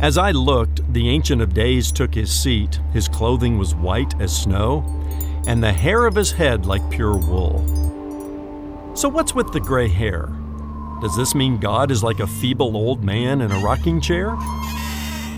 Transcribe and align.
As 0.00 0.16
I 0.16 0.30
looked, 0.30 0.90
the 0.92 1.10
Ancient 1.10 1.42
of 1.42 1.52
Days 1.52 1.92
took 1.92 2.14
his 2.14 2.32
seat. 2.32 2.80
His 2.94 3.08
clothing 3.08 3.58
was 3.58 3.74
white 3.74 4.18
as 4.18 4.34
snow, 4.34 4.82
and 5.46 5.62
the 5.62 5.72
hair 5.72 6.06
of 6.06 6.14
his 6.14 6.32
head 6.32 6.64
like 6.64 6.88
pure 6.90 7.18
wool. 7.18 7.62
So, 8.94 9.10
what's 9.10 9.34
with 9.34 9.52
the 9.52 9.60
gray 9.60 9.88
hair? 9.88 10.30
Does 11.02 11.14
this 11.16 11.34
mean 11.34 11.58
God 11.58 11.90
is 11.90 12.02
like 12.02 12.20
a 12.20 12.26
feeble 12.26 12.74
old 12.76 13.04
man 13.04 13.42
in 13.42 13.52
a 13.52 13.58
rocking 13.58 14.00
chair? 14.00 14.30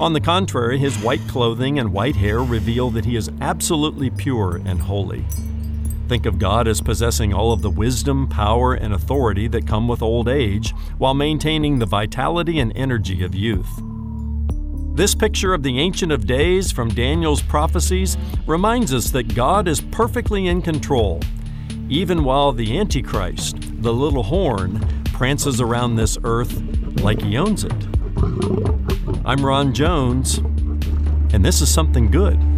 On 0.00 0.12
the 0.12 0.20
contrary, 0.20 0.78
his 0.78 0.96
white 0.98 1.26
clothing 1.26 1.80
and 1.80 1.92
white 1.92 2.16
hair 2.16 2.38
reveal 2.38 2.90
that 2.90 3.04
he 3.04 3.16
is 3.16 3.30
absolutely 3.40 4.10
pure 4.10 4.60
and 4.64 4.80
holy. 4.80 5.24
Think 6.12 6.26
of 6.26 6.38
God 6.38 6.68
as 6.68 6.82
possessing 6.82 7.32
all 7.32 7.52
of 7.52 7.62
the 7.62 7.70
wisdom, 7.70 8.28
power, 8.28 8.74
and 8.74 8.92
authority 8.92 9.48
that 9.48 9.66
come 9.66 9.88
with 9.88 10.02
old 10.02 10.28
age, 10.28 10.74
while 10.98 11.14
maintaining 11.14 11.78
the 11.78 11.86
vitality 11.86 12.58
and 12.58 12.70
energy 12.76 13.24
of 13.24 13.34
youth. 13.34 13.80
This 14.94 15.14
picture 15.14 15.54
of 15.54 15.62
the 15.62 15.78
Ancient 15.78 16.12
of 16.12 16.26
Days 16.26 16.70
from 16.70 16.90
Daniel's 16.90 17.40
prophecies 17.40 18.18
reminds 18.46 18.92
us 18.92 19.10
that 19.12 19.34
God 19.34 19.66
is 19.66 19.80
perfectly 19.80 20.48
in 20.48 20.60
control, 20.60 21.18
even 21.88 22.24
while 22.24 22.52
the 22.52 22.78
Antichrist, 22.78 23.56
the 23.80 23.94
little 23.94 24.24
horn, 24.24 24.86
prances 25.14 25.62
around 25.62 25.96
this 25.96 26.18
earth 26.24 26.60
like 27.00 27.22
he 27.22 27.38
owns 27.38 27.64
it. 27.64 27.86
I'm 29.24 29.42
Ron 29.42 29.72
Jones, 29.72 30.36
and 31.32 31.42
this 31.42 31.62
is 31.62 31.72
something 31.72 32.10
good. 32.10 32.51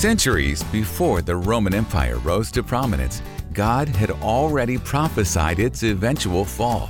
Centuries 0.00 0.62
before 0.72 1.20
the 1.20 1.36
Roman 1.36 1.74
Empire 1.74 2.16
rose 2.20 2.50
to 2.52 2.62
prominence, 2.62 3.20
God 3.52 3.86
had 3.86 4.10
already 4.10 4.78
prophesied 4.78 5.58
its 5.58 5.82
eventual 5.82 6.46
fall. 6.46 6.88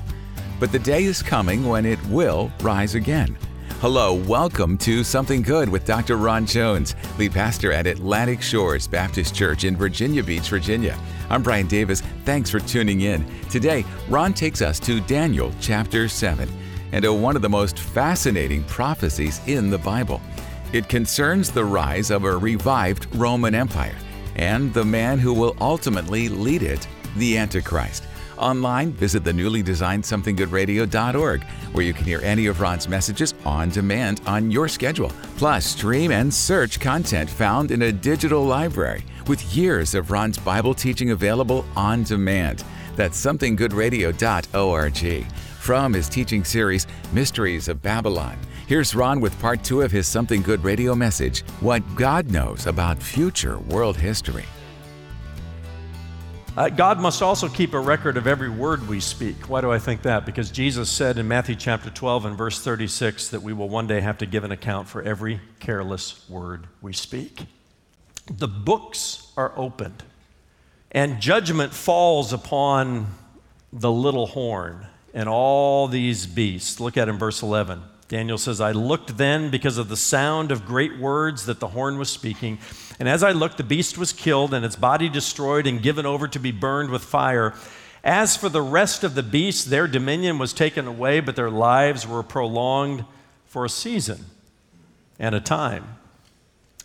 But 0.61 0.71
the 0.71 0.79
day 0.79 1.03
is 1.03 1.21
coming 1.21 1.67
when 1.67 1.85
it 1.85 1.99
will 2.07 2.53
rise 2.61 2.95
again. 2.95 3.37
Hello, 3.81 4.15
welcome 4.15 4.79
to 4.79 5.03
Something 5.03 5.43
Good 5.43 5.69
with 5.69 5.85
Dr. 5.85 6.19
Ron 6.19 6.47
Jones, 6.47 6.95
lead 7.19 7.33
pastor 7.33 7.73
at 7.73 7.89
Atlantic 7.89 8.41
Shores 8.41 8.87
Baptist 8.87 9.35
Church 9.35 9.65
in 9.65 9.77
Virginia 9.77 10.23
Beach, 10.23 10.49
Virginia. 10.49 10.97
I'm 11.31 11.43
Brian 11.43 11.67
Davis. 11.67 12.03
Thanks 12.25 12.49
for 12.49 12.61
tuning 12.61 13.01
in. 13.01 13.27
Today, 13.49 13.85
Ron 14.09 14.33
takes 14.33 14.63
us 14.63 14.79
to 14.79 15.01
Daniel 15.01 15.53
chapter 15.61 16.09
7 16.09 16.49
and 16.93 17.03
to 17.03 17.13
one 17.13 17.35
of 17.35 17.43
the 17.43 17.49
most 17.49 17.77
fascinating 17.77 18.63
prophecies 18.65 19.41
in 19.49 19.69
the 19.69 19.79
Bible. 19.79 20.21
It 20.73 20.89
concerns 20.89 21.51
the 21.51 21.65
rise 21.65 22.11
of 22.11 22.25
a 22.25 22.37
revived 22.37 23.09
Roman 23.17 23.57
Empire 23.57 23.97
and 24.37 24.73
the 24.73 24.85
man 24.85 25.19
who 25.19 25.35
will 25.35 25.57
ultimately 25.61 26.29
lead 26.29 26.63
it, 26.63 26.87
the 27.17 27.37
Antichrist. 27.37 28.05
Online, 28.39 28.93
visit 28.93 29.25
the 29.25 29.33
newly 29.33 29.63
designed 29.63 30.05
somethinggoodradio.org, 30.05 31.43
where 31.73 31.85
you 31.85 31.93
can 31.93 32.05
hear 32.05 32.21
any 32.23 32.47
of 32.47 32.61
Ron's 32.61 32.89
messages 32.89 33.35
on 33.45 33.71
demand 33.71 34.21
on 34.27 34.49
your 34.51 34.69
schedule. 34.69 35.13
Plus, 35.37 35.67
stream 35.67 36.13
and 36.13 36.33
search 36.33 36.81
content 36.81 37.29
found 37.29 37.73
in 37.73 37.83
a 37.83 37.93
digital 37.93 38.45
library 38.45 39.05
with 39.27 39.55
years 39.55 39.95
of 39.95 40.11
Ron's 40.11 40.39
Bible 40.39 40.73
teaching 40.73 41.11
available 41.11 41.67
on 41.77 42.05
demand. 42.05 42.65
That's 42.97 43.23
somethinggoodradio.org. 43.23 45.27
From 45.59 45.93
his 45.93 46.09
teaching 46.09 46.45
series, 46.45 46.87
Mysteries 47.13 47.69
of 47.69 47.83
Babylon, 47.83 48.39
here's 48.71 48.95
Ron 48.95 49.21
with 49.21 49.37
part 49.41 49.65
two 49.65 49.83
of 49.83 49.91
his 49.91 50.07
Something 50.07 50.43
Good 50.43 50.63
radio 50.63 50.95
message 50.95 51.41
What 51.59 51.83
God 51.97 52.31
Knows 52.31 52.69
About 52.69 53.03
Future 53.03 53.59
World 53.59 53.97
History. 53.97 54.45
Uh, 56.57 56.69
God 56.69 57.01
must 57.01 57.21
also 57.21 57.49
keep 57.49 57.75
a 57.75 57.81
record 57.81 58.17
of 58.17 58.29
every 58.29 58.49
word 58.49 58.87
we 58.87 59.01
speak. 59.01 59.49
Why 59.49 59.61
do 59.61 59.73
I 59.73 59.81
think 59.81 60.03
that? 60.03 60.25
Because 60.25 60.53
Jesus 60.53 60.89
said 60.89 61.19
in 61.19 61.27
Matthew 61.27 61.57
chapter 61.57 61.91
12 61.91 62.27
and 62.27 62.39
verse 62.39 62.63
36 62.63 63.31
that 63.31 63.43
we 63.43 63.53
will 63.53 63.69
one 63.69 63.89
day 63.89 64.01
have 64.01 64.19
to 64.19 64.27
give 64.27 64.45
an 64.45 64.53
account 64.53 64.87
for 64.87 65.03
every 65.03 65.41
careless 65.59 66.31
word 66.31 66.69
we 66.81 66.93
speak. 66.93 67.47
The 68.31 68.47
books 68.47 69.33
are 69.37 69.53
opened, 69.57 70.05
and 70.93 71.21
judgment 71.21 71.75
falls 71.75 72.33
upon 72.33 73.09
the 73.73 73.91
little 73.91 74.29
horn 74.29 74.87
and 75.13 75.29
all 75.29 75.89
these 75.89 76.25
beasts. 76.25 76.79
Look 76.79 76.97
at 76.97 77.09
in 77.09 77.19
verse 77.19 77.43
11. 77.43 77.83
Daniel 78.11 78.39
says, 78.39 78.61
I 78.61 78.73
looked 78.73 79.19
then 79.19 79.51
because 79.51 79.79
of 79.79 79.89
the 79.89 79.97
sound 79.97 80.51
of 80.51 80.67
great 80.67 80.99
words 80.99 81.47
that 81.47 81.61
the 81.61 81.69
horn 81.69 81.97
was 81.97 82.11
speaking. 82.11 82.59
And 82.99 83.09
as 83.09 83.23
I 83.23 83.31
looked, 83.31 83.57
the 83.57 83.63
beast 83.63 83.97
was 83.97 84.13
killed 84.13 84.53
and 84.53 84.65
its 84.65 84.75
body 84.75 85.09
destroyed 85.09 85.65
and 85.65 85.81
given 85.81 86.05
over 86.05 86.27
to 86.27 86.41
be 86.41 86.51
burned 86.51 86.91
with 86.91 87.05
fire. 87.05 87.55
As 88.03 88.37
for 88.37 88.49
the 88.49 88.63
rest 88.63 89.05
of 89.05 89.15
the 89.15 89.23
beasts, 89.23 89.65
their 89.65 89.87
dominion 89.87 90.39
was 90.39 90.53
taken 90.53 90.89
away, 90.89 91.21
but 91.21 91.37
their 91.37 91.51
lives 91.51 92.05
were 92.05 92.25
prolonged 92.25 93.05
for 93.47 93.65
a 93.65 93.69
season 93.69 94.25
and 95.21 95.33
a 95.37 95.41
time. 95.41 95.85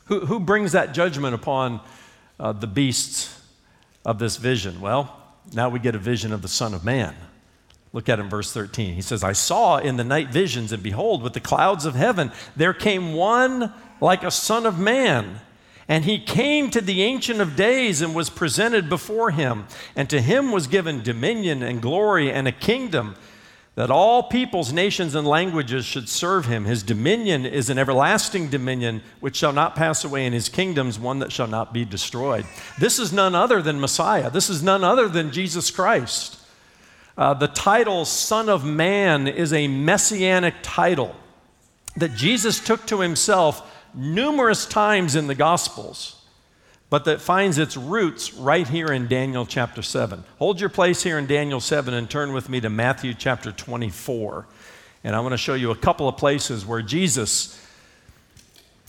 Who, 0.05 0.27
who 0.27 0.39
brings 0.39 0.73
that 0.73 0.93
judgment 0.93 1.33
upon 1.33 1.81
uh, 2.39 2.51
the 2.51 2.67
beasts 2.67 3.41
of 4.05 4.19
this 4.19 4.37
vision? 4.37 4.79
Well, 4.79 5.23
now 5.53 5.69
we 5.69 5.79
get 5.79 5.95
a 5.95 5.99
vision 5.99 6.31
of 6.31 6.43
the 6.43 6.47
Son 6.47 6.75
of 6.75 6.85
Man. 6.85 7.15
Look 7.95 8.09
at 8.09 8.19
him, 8.19 8.29
verse 8.29 8.51
13. 8.51 8.93
He 8.93 9.01
says, 9.01 9.23
I 9.23 9.31
saw 9.31 9.77
in 9.77 9.95
the 9.95 10.03
night 10.03 10.27
visions, 10.27 10.73
and 10.73 10.83
behold, 10.83 11.23
with 11.23 11.31
the 11.31 11.39
clouds 11.39 11.85
of 11.85 11.95
heaven, 11.95 12.33
there 12.53 12.73
came 12.73 13.13
one 13.13 13.73
like 14.01 14.21
a 14.21 14.31
son 14.31 14.65
of 14.65 14.77
man. 14.77 15.39
And 15.87 16.03
he 16.03 16.19
came 16.19 16.69
to 16.71 16.81
the 16.81 17.03
Ancient 17.03 17.39
of 17.39 17.55
Days 17.55 18.01
and 18.01 18.13
was 18.13 18.29
presented 18.29 18.89
before 18.89 19.31
him. 19.31 19.67
And 19.95 20.09
to 20.09 20.19
him 20.19 20.51
was 20.51 20.67
given 20.67 21.03
dominion 21.03 21.63
and 21.63 21.81
glory 21.81 22.29
and 22.29 22.49
a 22.49 22.51
kingdom 22.51 23.15
that 23.75 23.89
all 23.89 24.23
peoples, 24.23 24.73
nations, 24.73 25.15
and 25.15 25.25
languages 25.25 25.85
should 25.85 26.09
serve 26.09 26.47
him. 26.47 26.65
His 26.65 26.83
dominion 26.83 27.45
is 27.45 27.69
an 27.69 27.77
everlasting 27.77 28.49
dominion 28.49 29.03
which 29.21 29.37
shall 29.37 29.53
not 29.53 29.77
pass 29.77 30.03
away, 30.03 30.25
and 30.25 30.33
his 30.33 30.49
kingdom's 30.49 30.99
one 30.99 31.19
that 31.19 31.31
shall 31.31 31.47
not 31.47 31.73
be 31.73 31.85
destroyed. 31.85 32.45
This 32.77 32.99
is 32.99 33.13
none 33.13 33.35
other 33.35 33.61
than 33.61 33.79
Messiah. 33.79 34.29
This 34.29 34.49
is 34.49 34.61
none 34.61 34.83
other 34.83 35.07
than 35.07 35.31
Jesus 35.31 35.71
Christ. 35.71 36.41
Uh, 37.17 37.33
the 37.33 37.47
title 37.47 38.03
Son 38.03 38.49
of 38.49 38.65
Man 38.65 39.27
is 39.27 39.53
a 39.53 39.69
messianic 39.69 40.55
title 40.61 41.15
that 41.95 42.13
Jesus 42.13 42.59
took 42.59 42.85
to 42.87 42.99
himself 42.99 43.71
numerous 43.93 44.65
times 44.65 45.15
in 45.15 45.27
the 45.27 45.35
Gospels, 45.35 46.21
but 46.89 47.05
that 47.05 47.21
finds 47.21 47.57
its 47.57 47.77
roots 47.77 48.33
right 48.33 48.67
here 48.67 48.87
in 48.87 49.07
Daniel 49.07 49.45
chapter 49.45 49.81
7. 49.81 50.25
Hold 50.39 50.59
your 50.59 50.69
place 50.69 51.03
here 51.03 51.17
in 51.17 51.25
Daniel 51.25 51.61
7 51.61 51.93
and 51.93 52.09
turn 52.09 52.33
with 52.33 52.49
me 52.49 52.59
to 52.59 52.69
Matthew 52.69 53.13
chapter 53.13 53.53
24. 53.53 54.45
And 55.05 55.15
I 55.15 55.21
want 55.21 55.31
to 55.31 55.37
show 55.37 55.53
you 55.53 55.71
a 55.71 55.75
couple 55.75 56.09
of 56.09 56.17
places 56.17 56.65
where 56.65 56.81
Jesus, 56.81 57.61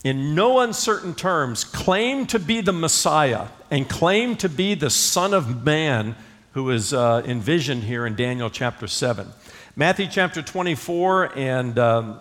in 0.03 0.35
no 0.35 0.59
uncertain 0.59 1.15
terms, 1.15 1.63
claimed 1.63 2.27
to 2.29 2.39
be 2.39 2.59
the 2.59 2.73
Messiah 2.73 3.47
and 3.71 3.87
claimed 3.87 4.41
to 4.41 4.49
be 4.49 4.73
the 4.73 4.89
Son 4.89 5.33
of 5.33 5.63
Man 5.63 6.17
who 6.57 6.71
is 6.71 6.91
uh, 6.91 7.21
envisioned 7.23 7.83
here 7.83 8.07
in 8.07 8.15
Daniel 8.15 8.49
chapter 8.49 8.87
7. 8.87 9.27
Matthew 9.75 10.07
chapter 10.09 10.41
24 10.41 11.37
and 11.37 11.77
um, 11.77 12.19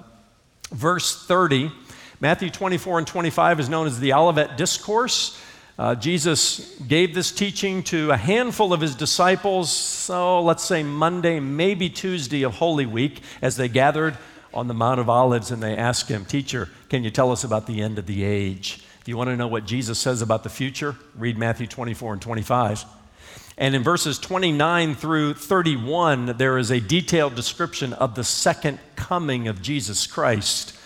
verse 0.70 1.24
30. 1.24 1.72
Matthew 2.20 2.50
24 2.50 2.98
and 2.98 3.06
25 3.06 3.60
is 3.60 3.70
known 3.70 3.86
as 3.86 3.98
the 3.98 4.12
Olivet 4.12 4.58
Discourse. 4.58 5.40
Uh, 5.78 5.94
Jesus 5.94 6.78
gave 6.80 7.14
this 7.14 7.32
teaching 7.32 7.82
to 7.84 8.10
a 8.10 8.16
handful 8.18 8.74
of 8.74 8.82
his 8.82 8.94
disciples, 8.94 9.70
so 9.70 10.42
let's 10.42 10.64
say 10.64 10.82
Monday, 10.82 11.40
maybe 11.40 11.88
Tuesday 11.88 12.42
of 12.42 12.56
Holy 12.56 12.84
Week, 12.84 13.22
as 13.40 13.56
they 13.56 13.68
gathered 13.68 14.18
on 14.52 14.68
the 14.68 14.74
Mount 14.74 15.00
of 15.00 15.08
Olives 15.08 15.50
and 15.50 15.62
they 15.62 15.74
asked 15.74 16.10
him, 16.10 16.26
Teacher, 16.26 16.68
can 16.90 17.02
you 17.02 17.10
tell 17.10 17.32
us 17.32 17.42
about 17.42 17.66
the 17.66 17.80
end 17.80 17.98
of 17.98 18.04
the 18.04 18.22
age? 18.22 18.84
Do 19.04 19.10
you 19.10 19.16
want 19.16 19.30
to 19.30 19.36
know 19.36 19.48
what 19.48 19.64
Jesus 19.64 19.98
says 19.98 20.20
about 20.20 20.42
the 20.42 20.50
future? 20.50 20.94
Read 21.14 21.38
Matthew 21.38 21.66
24 21.66 22.12
and 22.12 22.20
25. 22.20 22.84
And 23.58 23.74
in 23.74 23.82
verses 23.82 24.18
29 24.18 24.94
through 24.94 25.34
31, 25.34 26.36
there 26.36 26.58
is 26.58 26.70
a 26.70 26.80
detailed 26.80 27.34
description 27.34 27.92
of 27.94 28.14
the 28.14 28.24
second 28.24 28.78
coming 28.96 29.48
of 29.48 29.62
Jesus 29.62 30.06
Christ 30.06 30.76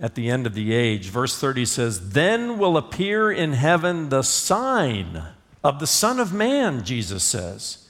at 0.00 0.14
the 0.14 0.28
end 0.28 0.46
of 0.46 0.54
the 0.54 0.72
age. 0.72 1.08
Verse 1.08 1.38
30 1.38 1.64
says, 1.66 2.10
Then 2.10 2.58
will 2.58 2.76
appear 2.76 3.30
in 3.30 3.52
heaven 3.52 4.08
the 4.08 4.22
sign 4.22 5.22
of 5.62 5.78
the 5.78 5.86
Son 5.86 6.18
of 6.18 6.32
Man, 6.32 6.84
Jesus 6.84 7.22
says. 7.22 7.88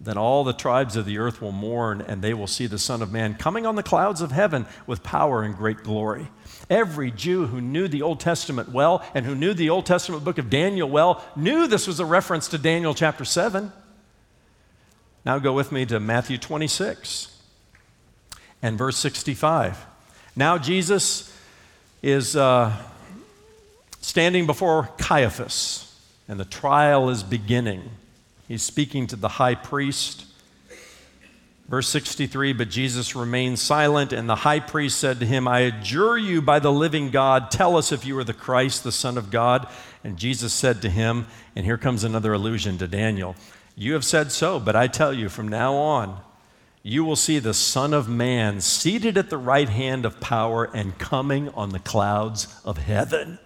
Then 0.00 0.16
all 0.16 0.44
the 0.44 0.52
tribes 0.52 0.94
of 0.94 1.06
the 1.06 1.18
earth 1.18 1.42
will 1.42 1.52
mourn, 1.52 2.00
and 2.00 2.22
they 2.22 2.32
will 2.32 2.46
see 2.46 2.66
the 2.66 2.78
Son 2.78 3.02
of 3.02 3.10
Man 3.10 3.34
coming 3.34 3.66
on 3.66 3.74
the 3.74 3.82
clouds 3.82 4.20
of 4.20 4.30
heaven 4.30 4.66
with 4.86 5.02
power 5.02 5.42
and 5.42 5.56
great 5.56 5.82
glory. 5.82 6.28
Every 6.70 7.10
Jew 7.10 7.46
who 7.46 7.60
knew 7.60 7.88
the 7.88 8.02
Old 8.02 8.20
Testament 8.20 8.68
well 8.70 9.04
and 9.14 9.26
who 9.26 9.34
knew 9.34 9.54
the 9.54 9.70
Old 9.70 9.86
Testament 9.86 10.22
book 10.22 10.38
of 10.38 10.50
Daniel 10.50 10.88
well 10.88 11.24
knew 11.34 11.66
this 11.66 11.86
was 11.86 11.98
a 11.98 12.04
reference 12.04 12.46
to 12.48 12.58
Daniel 12.58 12.94
chapter 12.94 13.24
7. 13.24 13.72
Now 15.24 15.38
go 15.40 15.52
with 15.52 15.72
me 15.72 15.84
to 15.86 15.98
Matthew 15.98 16.38
26 16.38 17.36
and 18.62 18.78
verse 18.78 18.96
65. 18.98 19.84
Now 20.36 20.58
Jesus 20.58 21.34
is 22.02 22.36
uh, 22.36 22.72
standing 24.00 24.46
before 24.46 24.88
Caiaphas, 24.98 25.92
and 26.28 26.38
the 26.38 26.44
trial 26.44 27.10
is 27.10 27.22
beginning. 27.22 27.90
He's 28.48 28.62
speaking 28.62 29.06
to 29.08 29.16
the 29.16 29.28
high 29.28 29.54
priest. 29.54 30.24
Verse 31.68 31.86
63 31.88 32.54
But 32.54 32.70
Jesus 32.70 33.14
remained 33.14 33.58
silent, 33.58 34.12
and 34.14 34.28
the 34.28 34.36
high 34.36 34.60
priest 34.60 34.98
said 34.98 35.20
to 35.20 35.26
him, 35.26 35.46
I 35.46 35.60
adjure 35.60 36.16
you 36.16 36.40
by 36.40 36.58
the 36.58 36.72
living 36.72 37.10
God, 37.10 37.50
tell 37.50 37.76
us 37.76 37.92
if 37.92 38.06
you 38.06 38.18
are 38.18 38.24
the 38.24 38.32
Christ, 38.32 38.82
the 38.82 38.90
Son 38.90 39.18
of 39.18 39.30
God. 39.30 39.68
And 40.02 40.16
Jesus 40.16 40.54
said 40.54 40.80
to 40.82 40.90
him, 40.90 41.26
and 41.54 41.66
here 41.66 41.76
comes 41.76 42.04
another 42.04 42.32
allusion 42.32 42.78
to 42.78 42.88
Daniel 42.88 43.36
You 43.76 43.92
have 43.92 44.04
said 44.04 44.32
so, 44.32 44.58
but 44.58 44.74
I 44.74 44.86
tell 44.86 45.12
you, 45.12 45.28
from 45.28 45.48
now 45.48 45.74
on, 45.74 46.20
you 46.82 47.04
will 47.04 47.16
see 47.16 47.38
the 47.38 47.52
Son 47.52 47.92
of 47.92 48.08
Man 48.08 48.62
seated 48.62 49.18
at 49.18 49.28
the 49.28 49.36
right 49.36 49.68
hand 49.68 50.06
of 50.06 50.20
power 50.20 50.70
and 50.72 50.98
coming 50.98 51.50
on 51.50 51.70
the 51.70 51.78
clouds 51.78 52.58
of 52.64 52.78
heaven. 52.78 53.38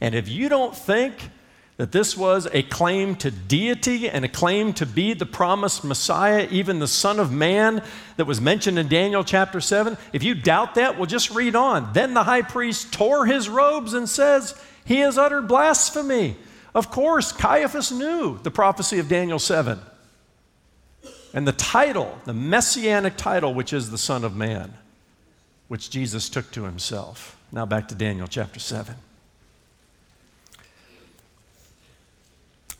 And 0.00 0.14
if 0.14 0.26
you 0.26 0.48
don't 0.48 0.74
think 0.74 1.30
that 1.76 1.92
this 1.92 2.16
was 2.16 2.48
a 2.52 2.62
claim 2.62 3.14
to 3.16 3.30
deity 3.30 4.08
and 4.08 4.24
a 4.24 4.28
claim 4.28 4.72
to 4.72 4.86
be 4.86 5.12
the 5.12 5.26
promised 5.26 5.84
Messiah, 5.84 6.48
even 6.50 6.78
the 6.78 6.88
Son 6.88 7.20
of 7.20 7.30
Man 7.30 7.82
that 8.16 8.24
was 8.24 8.40
mentioned 8.40 8.78
in 8.78 8.88
Daniel 8.88 9.22
chapter 9.22 9.60
7, 9.60 9.98
if 10.12 10.22
you 10.22 10.34
doubt 10.34 10.76
that, 10.76 10.96
well, 10.96 11.06
just 11.06 11.30
read 11.30 11.54
on. 11.54 11.92
Then 11.92 12.14
the 12.14 12.24
high 12.24 12.42
priest 12.42 12.92
tore 12.92 13.26
his 13.26 13.48
robes 13.48 13.92
and 13.92 14.08
says, 14.08 14.58
He 14.86 15.00
has 15.00 15.18
uttered 15.18 15.48
blasphemy. 15.48 16.36
Of 16.74 16.90
course, 16.90 17.32
Caiaphas 17.32 17.92
knew 17.92 18.38
the 18.42 18.50
prophecy 18.50 18.98
of 18.98 19.08
Daniel 19.08 19.38
7 19.38 19.78
and 21.34 21.46
the 21.46 21.52
title, 21.52 22.18
the 22.24 22.32
messianic 22.32 23.16
title, 23.18 23.52
which 23.52 23.74
is 23.74 23.90
the 23.90 23.98
Son 23.98 24.24
of 24.24 24.34
Man, 24.34 24.72
which 25.68 25.90
Jesus 25.90 26.30
took 26.30 26.50
to 26.52 26.64
himself. 26.64 27.38
Now 27.52 27.66
back 27.66 27.88
to 27.88 27.94
Daniel 27.94 28.26
chapter 28.26 28.58
7. 28.58 28.94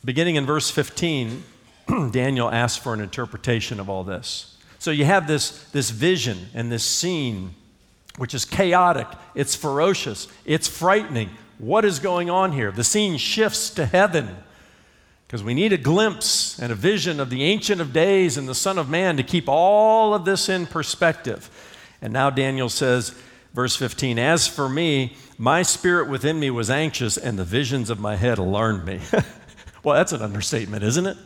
Beginning 0.06 0.36
in 0.36 0.46
verse 0.46 0.70
15, 0.70 1.42
Daniel 2.12 2.48
asks 2.48 2.80
for 2.80 2.94
an 2.94 3.00
interpretation 3.00 3.80
of 3.80 3.90
all 3.90 4.04
this. 4.04 4.56
So 4.78 4.92
you 4.92 5.04
have 5.04 5.26
this, 5.26 5.64
this 5.72 5.90
vision 5.90 6.46
and 6.54 6.70
this 6.70 6.84
scene, 6.84 7.56
which 8.16 8.32
is 8.32 8.44
chaotic, 8.44 9.08
it's 9.34 9.56
ferocious, 9.56 10.28
it's 10.44 10.68
frightening. 10.68 11.30
What 11.58 11.84
is 11.84 11.98
going 11.98 12.30
on 12.30 12.52
here? 12.52 12.70
The 12.70 12.84
scene 12.84 13.16
shifts 13.16 13.68
to 13.70 13.84
heaven 13.84 14.36
because 15.26 15.42
we 15.42 15.54
need 15.54 15.72
a 15.72 15.76
glimpse 15.76 16.56
and 16.60 16.70
a 16.70 16.76
vision 16.76 17.18
of 17.18 17.28
the 17.28 17.42
Ancient 17.42 17.80
of 17.80 17.92
Days 17.92 18.36
and 18.36 18.48
the 18.48 18.54
Son 18.54 18.78
of 18.78 18.88
Man 18.88 19.16
to 19.16 19.24
keep 19.24 19.48
all 19.48 20.14
of 20.14 20.24
this 20.24 20.48
in 20.48 20.66
perspective. 20.66 21.50
And 22.00 22.12
now 22.12 22.30
Daniel 22.30 22.68
says, 22.68 23.12
verse 23.54 23.74
15, 23.74 24.20
As 24.20 24.46
for 24.46 24.68
me, 24.68 25.16
my 25.36 25.62
spirit 25.62 26.08
within 26.08 26.38
me 26.38 26.50
was 26.50 26.70
anxious, 26.70 27.16
and 27.16 27.36
the 27.36 27.44
visions 27.44 27.90
of 27.90 27.98
my 27.98 28.14
head 28.14 28.38
alarmed 28.38 28.84
me. 28.84 29.00
Well, 29.86 29.94
that's 29.94 30.10
an 30.10 30.20
understatement, 30.20 30.82
isn't 30.82 31.06
it? 31.06 31.16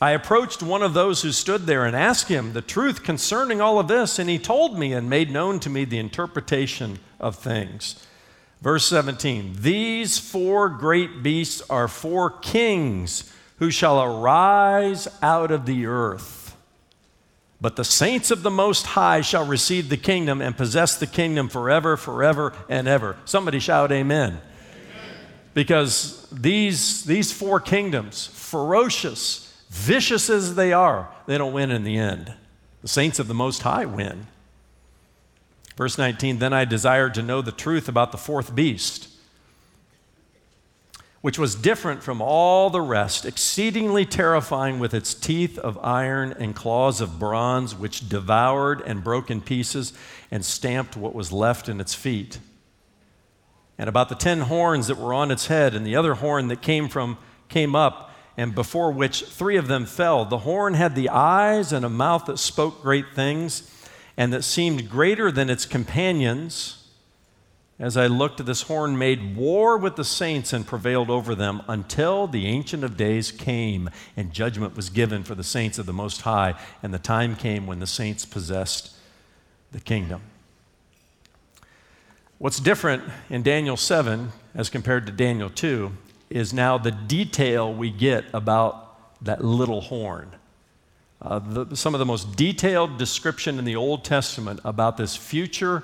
I 0.00 0.10
approached 0.10 0.64
one 0.64 0.82
of 0.82 0.94
those 0.94 1.22
who 1.22 1.30
stood 1.30 1.64
there 1.64 1.84
and 1.84 1.94
asked 1.94 2.26
him 2.26 2.54
the 2.54 2.60
truth 2.60 3.04
concerning 3.04 3.60
all 3.60 3.78
of 3.78 3.86
this, 3.86 4.18
and 4.18 4.28
he 4.28 4.36
told 4.36 4.76
me 4.76 4.92
and 4.92 5.08
made 5.08 5.30
known 5.30 5.60
to 5.60 5.70
me 5.70 5.84
the 5.84 6.00
interpretation 6.00 6.98
of 7.20 7.36
things. 7.36 8.04
Verse 8.62 8.84
17 8.86 9.58
These 9.60 10.18
four 10.18 10.68
great 10.68 11.22
beasts 11.22 11.62
are 11.70 11.86
four 11.86 12.30
kings 12.30 13.32
who 13.60 13.70
shall 13.70 14.02
arise 14.02 15.06
out 15.22 15.52
of 15.52 15.66
the 15.66 15.86
earth. 15.86 16.56
But 17.60 17.76
the 17.76 17.84
saints 17.84 18.32
of 18.32 18.42
the 18.42 18.50
Most 18.50 18.86
High 18.86 19.20
shall 19.20 19.46
receive 19.46 19.88
the 19.88 19.96
kingdom 19.96 20.42
and 20.42 20.56
possess 20.56 20.96
the 20.96 21.06
kingdom 21.06 21.48
forever, 21.48 21.96
forever, 21.96 22.54
and 22.68 22.88
ever. 22.88 23.16
Somebody 23.24 23.60
shout, 23.60 23.92
Amen 23.92 24.40
because 25.58 26.24
these, 26.30 27.02
these 27.02 27.32
four 27.32 27.58
kingdoms, 27.58 28.28
ferocious, 28.28 29.60
vicious 29.68 30.30
as 30.30 30.54
they 30.54 30.72
are, 30.72 31.10
they 31.26 31.36
don't 31.36 31.52
win 31.52 31.72
in 31.72 31.82
the 31.82 31.98
end. 31.98 32.32
The 32.82 32.86
saints 32.86 33.18
of 33.18 33.26
the 33.26 33.34
Most 33.34 33.62
High 33.62 33.84
win. 33.84 34.28
Verse 35.76 35.98
19 35.98 36.38
Then 36.38 36.52
I 36.52 36.64
desired 36.64 37.12
to 37.14 37.24
know 37.24 37.42
the 37.42 37.50
truth 37.50 37.88
about 37.88 38.12
the 38.12 38.18
fourth 38.18 38.54
beast, 38.54 39.08
which 41.22 41.40
was 41.40 41.56
different 41.56 42.04
from 42.04 42.22
all 42.22 42.70
the 42.70 42.80
rest, 42.80 43.26
exceedingly 43.26 44.06
terrifying 44.06 44.78
with 44.78 44.94
its 44.94 45.12
teeth 45.12 45.58
of 45.58 45.76
iron 45.82 46.36
and 46.38 46.54
claws 46.54 47.00
of 47.00 47.18
bronze, 47.18 47.74
which 47.74 48.08
devoured 48.08 48.80
and 48.82 49.02
broke 49.02 49.28
in 49.28 49.40
pieces 49.40 49.92
and 50.30 50.44
stamped 50.44 50.96
what 50.96 51.16
was 51.16 51.32
left 51.32 51.68
in 51.68 51.80
its 51.80 51.96
feet 51.96 52.38
and 53.78 53.88
about 53.88 54.08
the 54.08 54.14
ten 54.14 54.40
horns 54.40 54.88
that 54.88 54.98
were 54.98 55.14
on 55.14 55.30
its 55.30 55.46
head, 55.46 55.74
and 55.74 55.86
the 55.86 55.96
other 55.96 56.14
horn 56.14 56.48
that 56.48 56.60
came 56.60 56.88
from 56.88 57.16
came 57.48 57.76
up, 57.76 58.10
and 58.36 58.54
before 58.54 58.90
which 58.90 59.22
three 59.24 59.56
of 59.56 59.68
them 59.68 59.86
fell. 59.86 60.24
The 60.24 60.38
horn 60.38 60.74
had 60.74 60.94
the 60.94 61.08
eyes 61.08 61.72
and 61.72 61.84
a 61.84 61.88
mouth 61.88 62.26
that 62.26 62.38
spoke 62.38 62.82
great 62.82 63.14
things, 63.14 63.70
and 64.16 64.32
that 64.32 64.42
seemed 64.42 64.90
greater 64.90 65.30
than 65.30 65.48
its 65.48 65.64
companions. 65.64 66.74
As 67.78 67.96
I 67.96 68.08
looked, 68.08 68.40
at 68.40 68.46
this 68.46 68.62
horn 68.62 68.98
made 68.98 69.36
war 69.36 69.78
with 69.78 69.94
the 69.94 70.04
saints 70.04 70.52
and 70.52 70.66
prevailed 70.66 71.10
over 71.10 71.36
them 71.36 71.62
until 71.68 72.26
the 72.26 72.46
Ancient 72.46 72.82
of 72.82 72.96
Days 72.96 73.30
came, 73.30 73.88
and 74.16 74.32
judgment 74.32 74.74
was 74.74 74.90
given 74.90 75.22
for 75.22 75.36
the 75.36 75.44
saints 75.44 75.78
of 75.78 75.86
the 75.86 75.92
Most 75.92 76.22
High, 76.22 76.54
and 76.82 76.92
the 76.92 76.98
time 76.98 77.36
came 77.36 77.68
when 77.68 77.78
the 77.78 77.86
saints 77.86 78.24
possessed 78.24 78.96
the 79.70 79.80
kingdom. 79.80 80.22
What's 82.38 82.60
different 82.60 83.02
in 83.30 83.42
Daniel 83.42 83.76
7 83.76 84.30
as 84.54 84.70
compared 84.70 85.06
to 85.06 85.12
Daniel 85.12 85.50
2 85.50 85.90
is 86.30 86.52
now 86.52 86.78
the 86.78 86.92
detail 86.92 87.74
we 87.74 87.90
get 87.90 88.26
about 88.32 89.24
that 89.24 89.44
little 89.44 89.80
horn. 89.80 90.30
Uh, 91.20 91.40
the, 91.40 91.76
some 91.76 91.96
of 91.96 91.98
the 91.98 92.06
most 92.06 92.36
detailed 92.36 92.96
description 92.96 93.58
in 93.58 93.64
the 93.64 93.74
Old 93.74 94.04
Testament 94.04 94.60
about 94.64 94.96
this 94.96 95.16
future 95.16 95.82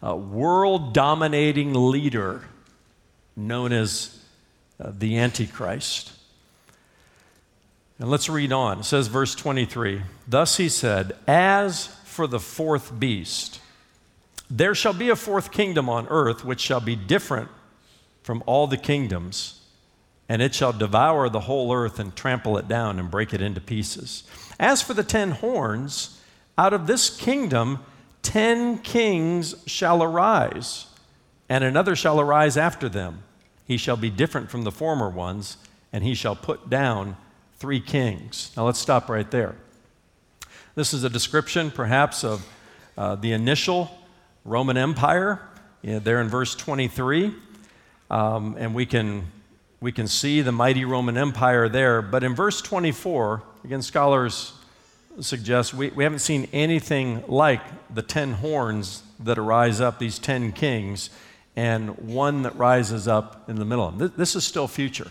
uh, 0.00 0.14
world 0.14 0.94
dominating 0.94 1.74
leader 1.74 2.44
known 3.34 3.72
as 3.72 4.22
uh, 4.80 4.92
the 4.96 5.18
Antichrist. 5.18 6.12
And 7.98 8.08
let's 8.08 8.28
read 8.28 8.52
on. 8.52 8.78
It 8.78 8.84
says, 8.84 9.08
verse 9.08 9.34
23 9.34 10.02
Thus 10.28 10.58
he 10.58 10.68
said, 10.68 11.16
As 11.26 11.88
for 12.04 12.28
the 12.28 12.38
fourth 12.38 13.00
beast, 13.00 13.58
there 14.50 14.74
shall 14.74 14.94
be 14.94 15.10
a 15.10 15.16
fourth 15.16 15.50
kingdom 15.50 15.88
on 15.88 16.06
earth, 16.08 16.44
which 16.44 16.60
shall 16.60 16.80
be 16.80 16.96
different 16.96 17.48
from 18.22 18.42
all 18.46 18.66
the 18.66 18.76
kingdoms, 18.76 19.60
and 20.28 20.42
it 20.42 20.54
shall 20.54 20.72
devour 20.72 21.28
the 21.28 21.40
whole 21.40 21.72
earth 21.72 21.98
and 21.98 22.14
trample 22.14 22.58
it 22.58 22.68
down 22.68 22.98
and 22.98 23.10
break 23.10 23.32
it 23.32 23.40
into 23.40 23.60
pieces. 23.60 24.24
As 24.58 24.82
for 24.82 24.94
the 24.94 25.04
ten 25.04 25.30
horns, 25.30 26.20
out 26.56 26.72
of 26.72 26.86
this 26.86 27.08
kingdom 27.08 27.78
ten 28.22 28.78
kings 28.78 29.54
shall 29.66 30.02
arise, 30.02 30.86
and 31.48 31.64
another 31.64 31.96
shall 31.96 32.20
arise 32.20 32.56
after 32.56 32.88
them. 32.88 33.22
He 33.66 33.76
shall 33.76 33.96
be 33.96 34.10
different 34.10 34.50
from 34.50 34.64
the 34.64 34.72
former 34.72 35.08
ones, 35.08 35.56
and 35.92 36.04
he 36.04 36.14
shall 36.14 36.36
put 36.36 36.70
down 36.70 37.16
three 37.58 37.80
kings. 37.80 38.52
Now 38.56 38.66
let's 38.66 38.78
stop 38.78 39.08
right 39.08 39.30
there. 39.30 39.56
This 40.74 40.94
is 40.94 41.04
a 41.04 41.10
description, 41.10 41.70
perhaps, 41.70 42.24
of 42.24 42.46
uh, 42.96 43.16
the 43.16 43.32
initial 43.32 43.97
Roman 44.44 44.76
Empire, 44.76 45.40
know, 45.94 45.98
there 45.98 46.20
in 46.20 46.28
verse 46.28 46.54
23. 46.54 47.34
Um, 48.10 48.56
and 48.58 48.74
we 48.74 48.86
can, 48.86 49.26
we 49.80 49.92
can 49.92 50.08
see 50.08 50.40
the 50.40 50.52
mighty 50.52 50.84
Roman 50.84 51.16
Empire 51.16 51.68
there. 51.68 52.00
But 52.02 52.24
in 52.24 52.34
verse 52.34 52.62
24, 52.62 53.42
again, 53.64 53.82
scholars 53.82 54.52
suggest 55.20 55.74
we, 55.74 55.90
we 55.90 56.04
haven't 56.04 56.20
seen 56.20 56.48
anything 56.52 57.24
like 57.26 57.60
the 57.92 58.02
ten 58.02 58.32
horns 58.34 59.02
that 59.20 59.38
arise 59.38 59.80
up, 59.80 59.98
these 59.98 60.18
ten 60.18 60.52
kings, 60.52 61.10
and 61.56 61.98
one 61.98 62.42
that 62.42 62.54
rises 62.56 63.08
up 63.08 63.48
in 63.48 63.56
the 63.56 63.64
middle. 63.64 63.90
This, 63.90 64.10
this 64.12 64.36
is 64.36 64.44
still 64.44 64.68
future. 64.68 65.10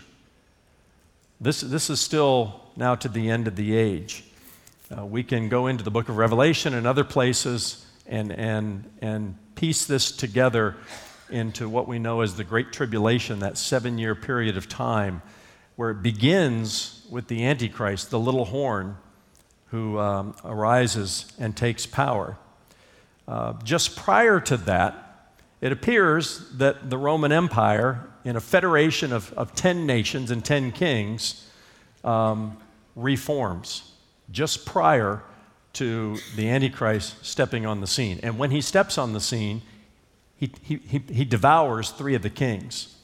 This, 1.40 1.60
this 1.60 1.90
is 1.90 2.00
still 2.00 2.62
now 2.76 2.94
to 2.96 3.08
the 3.08 3.30
end 3.30 3.46
of 3.46 3.54
the 3.54 3.76
age. 3.76 4.24
Uh, 4.96 5.04
we 5.04 5.22
can 5.22 5.48
go 5.48 5.66
into 5.66 5.84
the 5.84 5.90
book 5.90 6.08
of 6.08 6.16
Revelation 6.16 6.74
and 6.74 6.86
other 6.86 7.04
places 7.04 7.86
and, 8.08 8.32
and, 8.32 8.90
and 9.00 9.36
piece 9.54 9.86
this 9.86 10.10
together 10.10 10.76
into 11.30 11.68
what 11.68 11.86
we 11.86 11.98
know 11.98 12.22
as 12.22 12.36
the 12.36 12.44
Great 12.44 12.72
Tribulation, 12.72 13.40
that 13.40 13.58
seven 13.58 13.98
year 13.98 14.14
period 14.14 14.56
of 14.56 14.68
time, 14.68 15.22
where 15.76 15.90
it 15.90 16.02
begins 16.02 17.06
with 17.10 17.28
the 17.28 17.44
Antichrist, 17.44 18.10
the 18.10 18.18
little 18.18 18.46
horn, 18.46 18.96
who 19.66 19.98
um, 19.98 20.34
arises 20.44 21.30
and 21.38 21.56
takes 21.56 21.86
power. 21.86 22.38
Uh, 23.26 23.52
just 23.62 23.94
prior 23.96 24.40
to 24.40 24.56
that, 24.56 25.04
it 25.60 25.72
appears 25.72 26.50
that 26.52 26.88
the 26.88 26.96
Roman 26.96 27.32
Empire, 27.32 28.08
in 28.24 28.36
a 28.36 28.40
federation 28.40 29.12
of, 29.12 29.32
of 29.34 29.54
10 29.54 29.86
nations 29.86 30.30
and 30.30 30.42
10 30.44 30.72
kings, 30.72 31.46
um, 32.04 32.56
reforms 32.96 33.92
just 34.30 34.66
prior 34.66 35.22
to 35.78 36.18
the 36.34 36.48
Antichrist 36.48 37.24
stepping 37.24 37.64
on 37.64 37.80
the 37.80 37.86
scene. 37.86 38.18
And 38.24 38.36
when 38.36 38.50
he 38.50 38.60
steps 38.60 38.98
on 38.98 39.12
the 39.12 39.20
scene, 39.20 39.62
he, 40.36 40.50
he, 40.60 40.76
he, 40.76 40.98
he 41.12 41.24
devours 41.24 41.90
three 41.90 42.16
of 42.16 42.22
the 42.22 42.30
kings 42.30 42.96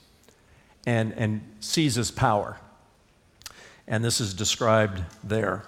and, 0.85 1.12
and 1.12 1.40
seizes 1.61 2.11
power. 2.11 2.59
And 3.87 4.04
this 4.04 4.21
is 4.21 4.35
described 4.35 5.02
there. 5.23 5.62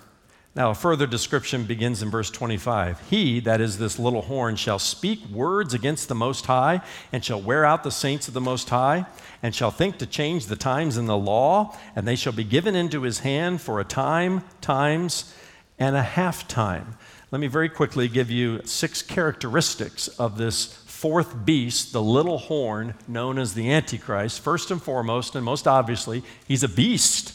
Now, 0.57 0.71
a 0.71 0.75
further 0.75 1.07
description 1.07 1.65
begins 1.65 2.03
in 2.03 2.11
verse 2.11 2.31
25. 2.31 3.09
He, 3.09 3.39
that 3.41 3.61
is 3.61 3.79
this 3.79 4.01
little 4.01 4.23
horn, 4.23 4.57
shall 4.57 4.81
speak 4.81 5.25
words 5.27 5.75
against 5.75 6.09
the 6.09 6.15
Most 6.15 6.47
High, 6.47 6.81
and 7.13 7.25
shall 7.25 7.41
wear 7.41 7.65
out 7.65 7.85
the 7.85 7.91
saints 7.91 8.27
of 8.27 8.35
the 8.35 8.41
Most 8.41 8.71
High, 8.71 9.07
and 9.45 9.55
shall 9.55 9.71
think 9.71 9.99
to 9.99 10.07
change 10.07 10.47
the 10.47 10.57
times 10.57 10.97
in 10.97 11.07
the 11.07 11.17
law, 11.17 11.77
and 11.95 12.09
they 12.09 12.17
shall 12.17 12.33
be 12.33 12.43
given 12.43 12.75
into 12.75 13.03
his 13.03 13.21
hand 13.21 13.61
for 13.61 13.79
a 13.79 13.85
time, 13.85 14.43
times, 14.61 15.33
and 15.79 15.97
a 15.97 16.03
half 16.03 16.49
time. 16.49 16.97
Let 17.31 17.41
me 17.41 17.49
very 17.49 17.69
quickly 17.69 18.09
give 18.09 18.31
you 18.31 18.61
six 18.65 19.03
characteristics 19.03 20.09
of 20.09 20.39
this 20.39 20.65
fourth 20.97 21.45
beast, 21.45 21.93
the 21.93 22.03
little 22.03 22.39
horn 22.39 22.95
known 23.07 23.39
as 23.39 23.55
the 23.55 23.71
Antichrist. 23.71 24.41
First 24.41 24.71
and 24.71 24.83
foremost, 24.83 25.35
and 25.35 25.45
most 25.45 25.67
obviously, 25.67 26.23
he's 26.47 26.63
a 26.63 26.69
beast. 26.69 27.35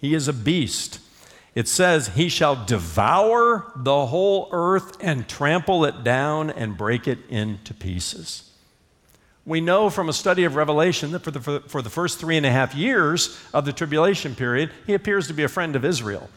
He 0.00 0.14
is 0.14 0.26
a 0.26 0.32
beast. 0.32 1.00
It 1.54 1.68
says, 1.68 2.08
He 2.08 2.28
shall 2.28 2.64
devour 2.64 3.70
the 3.76 4.06
whole 4.06 4.48
earth 4.52 4.96
and 5.00 5.28
trample 5.28 5.84
it 5.84 6.02
down 6.02 6.50
and 6.50 6.76
break 6.76 7.06
it 7.06 7.18
into 7.28 7.72
pieces. 7.72 8.50
We 9.44 9.60
know 9.60 9.88
from 9.88 10.08
a 10.08 10.12
study 10.12 10.42
of 10.42 10.56
Revelation 10.56 11.12
that 11.12 11.22
for 11.22 11.30
the, 11.30 11.60
for 11.60 11.80
the 11.80 11.90
first 11.90 12.18
three 12.18 12.36
and 12.36 12.44
a 12.44 12.50
half 12.50 12.74
years 12.74 13.40
of 13.54 13.64
the 13.64 13.72
tribulation 13.72 14.34
period, 14.34 14.72
he 14.86 14.94
appears 14.94 15.28
to 15.28 15.34
be 15.34 15.44
a 15.44 15.48
friend 15.48 15.76
of 15.76 15.84
Israel 15.84 16.28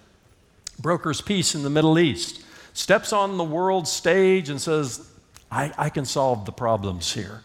brokers 0.80 1.22
peace 1.22 1.54
in 1.54 1.64
the 1.64 1.70
Middle 1.70 2.00
East, 2.00 2.44
steps 2.74 3.14
on 3.14 3.38
the 3.38 3.44
world 3.44 3.88
stage 3.88 4.50
and 4.50 4.62
says, 4.62 5.10
I, 5.52 5.72
I 5.78 5.90
can 5.90 6.06
solve 6.06 6.46
the 6.46 6.52
problems 6.52 7.14
here. 7.14 7.44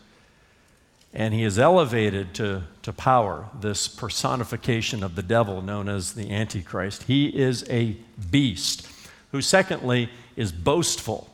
And 1.13 1.33
he 1.33 1.45
is 1.45 1.59
elevated 1.59 2.35
to, 2.35 2.65
to 2.83 2.93
power, 2.93 3.49
this 3.61 3.87
personification 3.87 5.05
of 5.05 5.15
the 5.15 5.23
devil 5.23 5.63
known 5.63 5.89
as 5.89 6.15
the 6.15 6.33
Antichrist. 6.33 7.05
He 7.05 7.27
is 7.27 7.65
a 7.71 7.97
beast 8.31 8.89
who, 9.31 9.41
secondly, 9.41 10.11
is 10.37 10.51
boastful. 10.51 11.31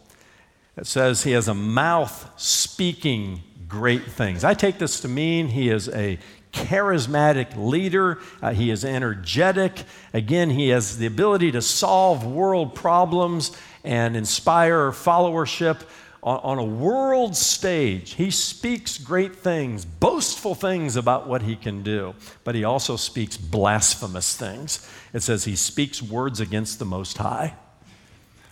It 0.76 0.86
says 0.86 1.22
he 1.22 1.32
has 1.32 1.48
a 1.48 1.54
mouth 1.54 2.30
speaking 2.36 3.42
great 3.68 4.04
things. 4.04 4.44
I 4.44 4.52
take 4.52 4.78
this 4.78 5.00
to 5.00 5.08
mean 5.08 5.48
he 5.48 5.70
is 5.70 5.88
a 5.88 6.18
charismatic 6.52 7.56
leader. 7.56 8.18
Uh, 8.42 8.52
he 8.52 8.70
is 8.70 8.84
energetic. 8.84 9.84
Again, 10.12 10.50
he 10.50 10.68
has 10.68 10.98
the 10.98 11.06
ability 11.06 11.52
to 11.52 11.62
solve 11.62 12.26
world 12.26 12.74
problems 12.74 13.56
and 13.84 14.16
inspire 14.16 14.90
followership 14.90 15.82
on, 16.22 16.40
on 16.40 16.58
a 16.58 16.64
world 16.64 17.36
stage. 17.36 18.14
He 18.14 18.30
speaks 18.30 18.98
great 18.98 19.36
things, 19.36 19.84
boastful 19.84 20.54
things 20.54 20.96
about 20.96 21.26
what 21.26 21.42
he 21.42 21.56
can 21.56 21.82
do, 21.82 22.14
but 22.44 22.54
he 22.54 22.64
also 22.64 22.96
speaks 22.96 23.36
blasphemous 23.36 24.36
things. 24.36 24.88
It 25.12 25.22
says 25.22 25.44
he 25.44 25.56
speaks 25.56 26.02
words 26.02 26.40
against 26.40 26.78
the 26.78 26.84
Most 26.84 27.18
High. 27.18 27.54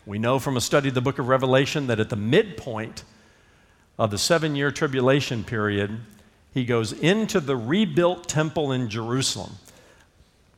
We 0.06 0.18
know 0.18 0.38
from 0.38 0.56
a 0.56 0.60
study 0.60 0.88
of 0.88 0.94
the 0.94 1.02
book 1.02 1.18
of 1.18 1.28
Revelation 1.28 1.88
that 1.88 2.00
at 2.00 2.08
the 2.08 2.16
midpoint 2.16 3.04
of 3.98 4.10
the 4.10 4.18
seven 4.18 4.56
year 4.56 4.70
tribulation 4.70 5.44
period, 5.44 6.00
he 6.54 6.64
goes 6.64 6.92
into 6.92 7.40
the 7.40 7.56
rebuilt 7.56 8.28
temple 8.28 8.72
in 8.72 8.88
Jerusalem. 8.88 9.52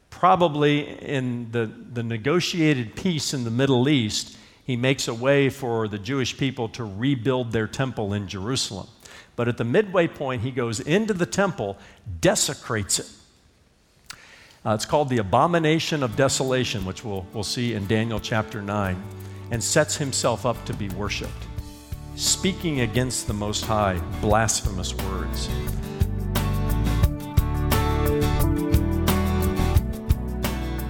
Probably 0.09 0.81
in 1.01 1.51
the, 1.53 1.67
the 1.67 2.03
negotiated 2.03 2.95
peace 2.95 3.33
in 3.35 3.45
the 3.45 3.51
Middle 3.51 3.89
East, 3.89 4.37
he 4.65 4.77
makes 4.77 5.09
a 5.09 5.15
way 5.15 5.49
for 5.49 5.89
the 5.89 5.99
Jewish 5.99 6.37
people 6.37 6.69
to 6.71 6.85
rebuild 6.85 7.53
their 7.53 7.67
temple 7.67 8.13
in 8.13 8.29
Jerusalem. 8.29 8.87
But 9.37 9.49
at 9.49 9.57
the 9.57 9.65
midway 9.65 10.07
point, 10.07 10.43
he 10.43 10.51
goes 10.51 10.81
into 10.81 11.15
the 11.15 11.27
temple, 11.27 11.79
desecrates 12.21 12.99
it. 12.99 13.11
Uh, 14.65 14.75
it's 14.75 14.85
called 14.85 15.09
the 15.09 15.19
abomination 15.19 16.03
of 16.03 16.17
desolation, 16.17 16.85
which 16.85 17.03
we'll, 17.03 17.27
we'll 17.33 17.43
see 17.43 17.73
in 17.73 17.87
Daniel 17.87 18.21
chapter 18.21 18.61
9, 18.61 19.03
and 19.51 19.65
sets 19.65 19.97
himself 19.97 20.45
up 20.45 20.63
to 20.67 20.75
be 20.75 20.91
worshiped, 20.91 21.47
speaking 22.15 22.81
against 22.81 23.27
the 23.27 23.33
Most 23.33 23.65
High 23.65 23.99
blasphemous 24.21 24.95
words. 24.95 25.49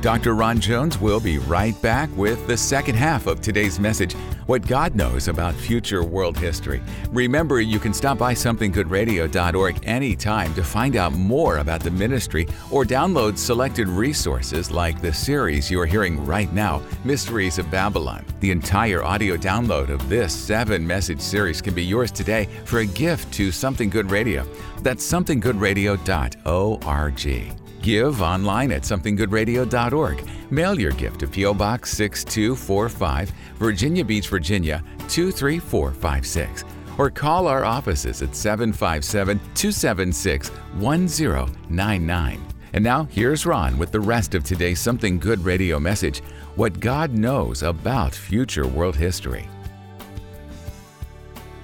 Dr. 0.00 0.34
Ron 0.34 0.58
Jones 0.58 0.98
will 0.98 1.20
be 1.20 1.36
right 1.36 1.78
back 1.82 2.08
with 2.16 2.46
the 2.46 2.56
second 2.56 2.94
half 2.94 3.26
of 3.26 3.42
today's 3.42 3.78
message 3.78 4.14
What 4.46 4.66
God 4.66 4.94
Knows 4.94 5.28
About 5.28 5.54
Future 5.54 6.02
World 6.02 6.38
History. 6.38 6.80
Remember, 7.10 7.60
you 7.60 7.78
can 7.78 7.92
stop 7.92 8.16
by 8.16 8.32
somethinggoodradio.org 8.32 9.86
anytime 9.86 10.54
to 10.54 10.64
find 10.64 10.96
out 10.96 11.12
more 11.12 11.58
about 11.58 11.82
the 11.82 11.90
ministry 11.90 12.48
or 12.70 12.86
download 12.86 13.36
selected 13.36 13.88
resources 13.88 14.70
like 14.70 15.02
the 15.02 15.12
series 15.12 15.70
you 15.70 15.78
are 15.78 15.86
hearing 15.86 16.24
right 16.24 16.50
now, 16.54 16.80
Mysteries 17.04 17.58
of 17.58 17.70
Babylon. 17.70 18.24
The 18.40 18.52
entire 18.52 19.04
audio 19.04 19.36
download 19.36 19.90
of 19.90 20.08
this 20.08 20.34
seven 20.34 20.86
message 20.86 21.20
series 21.20 21.60
can 21.60 21.74
be 21.74 21.84
yours 21.84 22.10
today 22.10 22.48
for 22.64 22.78
a 22.78 22.86
gift 22.86 23.34
to 23.34 23.52
Something 23.52 23.90
Good 23.90 24.10
Radio. 24.10 24.46
That's 24.82 25.06
somethinggoodradio.org. 25.06 27.69
Give 27.82 28.20
online 28.20 28.72
at 28.72 28.82
somethinggoodradio.org. 28.82 30.28
Mail 30.50 30.78
your 30.78 30.92
gift 30.92 31.20
to 31.20 31.26
P.O. 31.26 31.54
Box 31.54 31.92
6245, 31.92 33.30
Virginia 33.56 34.04
Beach, 34.04 34.28
Virginia 34.28 34.82
23456. 35.08 36.64
Or 36.98 37.08
call 37.08 37.46
our 37.46 37.64
offices 37.64 38.20
at 38.20 38.36
757 38.36 39.38
276 39.38 40.48
1099. 40.48 42.46
And 42.72 42.84
now, 42.84 43.04
here's 43.04 43.46
Ron 43.46 43.78
with 43.78 43.90
the 43.90 44.00
rest 44.00 44.34
of 44.34 44.44
today's 44.44 44.78
Something 44.78 45.18
Good 45.18 45.44
radio 45.44 45.80
message 45.80 46.20
What 46.56 46.78
God 46.78 47.12
Knows 47.12 47.62
About 47.62 48.14
Future 48.14 48.66
World 48.66 48.94
History. 48.94 49.48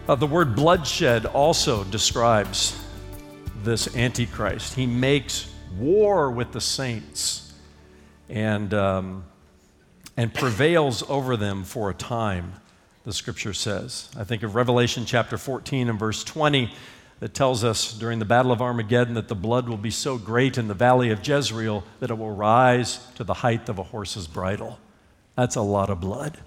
Uh, 0.08 0.14
the 0.14 0.26
word 0.26 0.56
bloodshed 0.56 1.26
also 1.26 1.84
describes 1.84 2.82
this 3.62 3.94
Antichrist. 3.96 4.74
He 4.74 4.86
makes 4.86 5.52
war 5.78 6.30
with 6.30 6.52
the 6.52 6.60
saints 6.60 7.52
and, 8.28 8.72
um, 8.74 9.24
and 10.16 10.32
prevails 10.32 11.02
over 11.08 11.36
them 11.36 11.64
for 11.64 11.90
a 11.90 11.94
time, 11.94 12.54
the 13.04 13.12
scripture 13.12 13.54
says. 13.54 14.08
I 14.16 14.24
think 14.24 14.42
of 14.42 14.54
Revelation 14.54 15.04
chapter 15.06 15.38
14 15.38 15.88
and 15.88 15.98
verse 15.98 16.24
20 16.24 16.72
that 17.20 17.32
tells 17.32 17.64
us 17.64 17.92
during 17.92 18.18
the 18.18 18.24
Battle 18.24 18.52
of 18.52 18.60
Armageddon 18.60 19.14
that 19.14 19.28
the 19.28 19.34
blood 19.34 19.68
will 19.68 19.76
be 19.76 19.90
so 19.90 20.18
great 20.18 20.58
in 20.58 20.68
the 20.68 20.74
valley 20.74 21.10
of 21.10 21.26
Jezreel 21.26 21.84
that 22.00 22.10
it 22.10 22.18
will 22.18 22.34
rise 22.34 22.98
to 23.14 23.24
the 23.24 23.34
height 23.34 23.68
of 23.68 23.78
a 23.78 23.82
horse's 23.84 24.26
bridle. 24.26 24.78
That's 25.34 25.56
a 25.56 25.62
lot 25.62 25.90
of 25.90 26.00
blood 26.00 26.38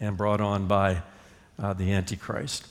and 0.00 0.16
brought 0.16 0.40
on 0.40 0.66
by 0.66 1.02
uh, 1.58 1.72
the 1.72 1.92
Antichrist. 1.92 2.66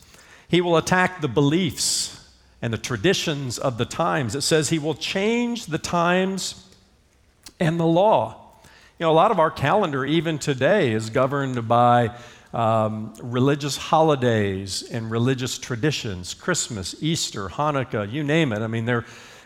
He 0.47 0.61
will 0.61 0.77
attack 0.77 1.21
the 1.21 1.27
beliefs 1.27 2.14
and 2.61 2.73
the 2.73 2.77
traditions 2.77 3.57
of 3.57 3.77
the 3.77 3.85
times. 3.85 4.35
It 4.35 4.41
says 4.41 4.69
he 4.69 4.79
will 4.79 4.95
change 4.95 5.65
the 5.65 5.77
times 5.77 6.67
and 7.59 7.79
the 7.79 7.85
law. 7.85 8.41
You 8.97 9.05
know, 9.05 9.11
a 9.11 9.13
lot 9.13 9.31
of 9.31 9.39
our 9.39 9.51
calendar, 9.51 10.05
even 10.05 10.39
today, 10.39 10.93
is 10.93 11.09
governed 11.09 11.67
by 11.67 12.15
um, 12.53 13.13
religious 13.21 13.75
holidays 13.75 14.83
and 14.83 15.11
religious 15.11 15.57
traditions 15.57 16.33
Christmas, 16.33 16.95
Easter, 17.01 17.49
Hanukkah, 17.49 18.09
you 18.09 18.23
name 18.23 18.53
it. 18.53 18.59
I 18.59 18.67
mean, 18.67 19.03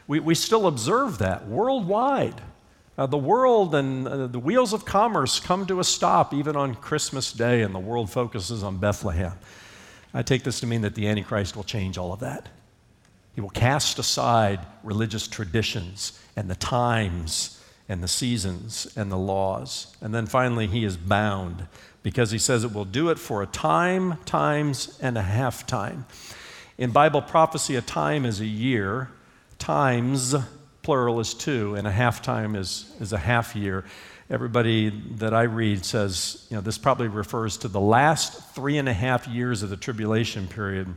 we, 0.07 0.19
we 0.19 0.35
still 0.35 0.67
observe 0.67 1.17
that 1.17 1.47
worldwide. 1.47 2.39
Uh, 2.99 3.07
the 3.07 3.17
world 3.17 3.73
and 3.73 4.07
uh, 4.07 4.27
the 4.27 4.39
wheels 4.39 4.73
of 4.73 4.85
commerce 4.85 5.39
come 5.39 5.65
to 5.65 5.79
a 5.79 5.83
stop 5.83 6.33
even 6.33 6.55
on 6.55 6.75
Christmas 6.75 7.31
Day, 7.31 7.61
and 7.63 7.73
the 7.73 7.79
world 7.79 8.11
focuses 8.11 8.61
on 8.61 8.77
Bethlehem. 8.77 9.33
I 10.13 10.21
take 10.21 10.43
this 10.43 10.59
to 10.59 10.67
mean 10.67 10.81
that 10.81 10.95
the 10.95 11.07
Antichrist 11.07 11.55
will 11.55 11.63
change 11.63 11.97
all 11.97 12.13
of 12.13 12.19
that. 12.19 12.49
He 13.39 13.41
will 13.41 13.49
cast 13.51 13.97
aside 13.99 14.59
religious 14.83 15.25
traditions 15.25 16.21
and 16.35 16.49
the 16.49 16.55
times 16.55 17.63
and 17.87 18.03
the 18.03 18.07
seasons 18.09 18.91
and 18.97 19.09
the 19.09 19.17
laws. 19.17 19.95
And 20.01 20.13
then 20.13 20.25
finally, 20.25 20.67
he 20.67 20.83
is 20.83 20.97
bound 20.97 21.65
because 22.03 22.31
he 22.31 22.37
says 22.37 22.65
it 22.65 22.73
will 22.73 22.83
do 22.83 23.07
it 23.07 23.17
for 23.17 23.41
a 23.41 23.45
time, 23.45 24.17
times, 24.25 24.99
and 25.01 25.17
a 25.17 25.21
half 25.21 25.65
time. 25.65 26.05
In 26.77 26.91
Bible 26.91 27.21
prophecy, 27.21 27.77
a 27.77 27.81
time 27.81 28.25
is 28.25 28.41
a 28.41 28.45
year, 28.45 29.09
times, 29.57 30.35
plural, 30.81 31.21
is 31.21 31.33
two, 31.33 31.75
and 31.75 31.87
a 31.87 31.91
half 31.91 32.21
time 32.21 32.57
is, 32.57 32.93
is 32.99 33.13
a 33.13 33.17
half 33.17 33.55
year. 33.55 33.85
Everybody 34.29 34.89
that 35.15 35.33
I 35.33 35.43
read 35.43 35.85
says, 35.85 36.45
you 36.49 36.57
know, 36.57 36.61
this 36.61 36.77
probably 36.77 37.07
refers 37.07 37.55
to 37.59 37.69
the 37.69 37.79
last 37.79 38.53
three 38.53 38.77
and 38.77 38.89
a 38.89 38.93
half 38.93 39.29
years 39.29 39.63
of 39.63 39.69
the 39.69 39.77
tribulation 39.77 40.45
period 40.45 40.93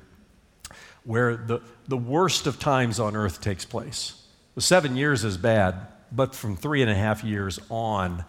where 1.05 1.37
the, 1.37 1.61
the 1.89 1.97
worst 1.97 2.47
of 2.47 2.59
times 2.59 3.01
on 3.01 3.17
earth 3.17 3.41
takes 3.41 3.65
place. 3.65 4.23
The 4.55 4.61
seven 4.61 4.97
years 4.97 5.25
is 5.25 5.37
bad, 5.37 5.89
But 6.11 6.35
from 6.35 6.57
three 6.57 6.83
and 6.83 6.91
a 6.91 6.95
half 6.95 7.25
years 7.25 7.59
on, 7.71 8.25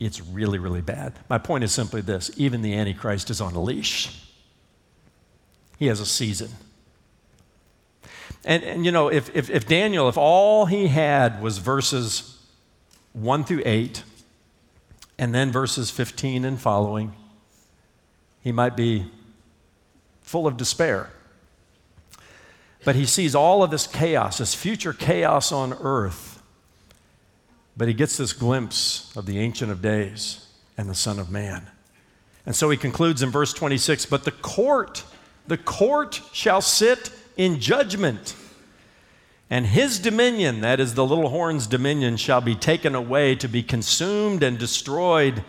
it's 0.00 0.20
really, 0.20 0.58
really 0.58 0.80
bad. 0.80 1.14
My 1.28 1.38
point 1.38 1.64
is 1.64 1.72
simply 1.72 2.00
this 2.00 2.30
even 2.36 2.62
the 2.62 2.74
Antichrist 2.74 3.30
is 3.30 3.40
on 3.40 3.54
a 3.54 3.62
leash, 3.62 4.20
he 5.78 5.86
has 5.86 6.00
a 6.00 6.06
season. 6.06 6.50
And, 8.46 8.62
and 8.62 8.84
you 8.84 8.92
know, 8.92 9.08
if, 9.08 9.34
if, 9.34 9.48
if 9.48 9.66
Daniel, 9.66 10.08
if 10.08 10.18
all 10.18 10.66
he 10.66 10.88
had 10.88 11.42
was 11.42 11.58
verses 11.58 12.38
1 13.14 13.44
through 13.44 13.62
8, 13.64 14.02
and 15.18 15.34
then 15.34 15.50
verses 15.50 15.90
15 15.90 16.44
and 16.44 16.60
following, 16.60 17.14
he 18.42 18.52
might 18.52 18.76
be 18.76 19.10
full 20.20 20.46
of 20.46 20.56
despair. 20.56 21.10
But 22.84 22.96
he 22.96 23.06
sees 23.06 23.34
all 23.34 23.62
of 23.62 23.70
this 23.70 23.86
chaos, 23.86 24.38
this 24.38 24.54
future 24.54 24.92
chaos 24.92 25.52
on 25.52 25.72
earth. 25.80 26.42
But 27.76 27.88
he 27.88 27.94
gets 27.94 28.16
this 28.16 28.32
glimpse 28.32 29.14
of 29.16 29.26
the 29.26 29.38
Ancient 29.38 29.70
of 29.70 29.82
Days 29.82 30.46
and 30.76 30.88
the 30.88 30.94
Son 30.94 31.18
of 31.18 31.30
Man. 31.30 31.66
And 32.46 32.54
so 32.54 32.70
he 32.70 32.76
concludes 32.76 33.22
in 33.22 33.30
verse 33.30 33.52
26 33.52 34.06
But 34.06 34.24
the 34.24 34.32
court, 34.32 35.04
the 35.46 35.56
court 35.56 36.20
shall 36.32 36.60
sit 36.60 37.10
in 37.36 37.58
judgment. 37.58 38.36
And 39.50 39.66
his 39.66 39.98
dominion, 39.98 40.60
that 40.60 40.80
is 40.80 40.94
the 40.94 41.04
little 41.04 41.28
horn's 41.28 41.66
dominion, 41.66 42.16
shall 42.16 42.40
be 42.40 42.54
taken 42.54 42.94
away 42.94 43.34
to 43.36 43.48
be 43.48 43.62
consumed 43.62 44.42
and 44.42 44.58
destroyed 44.58 45.44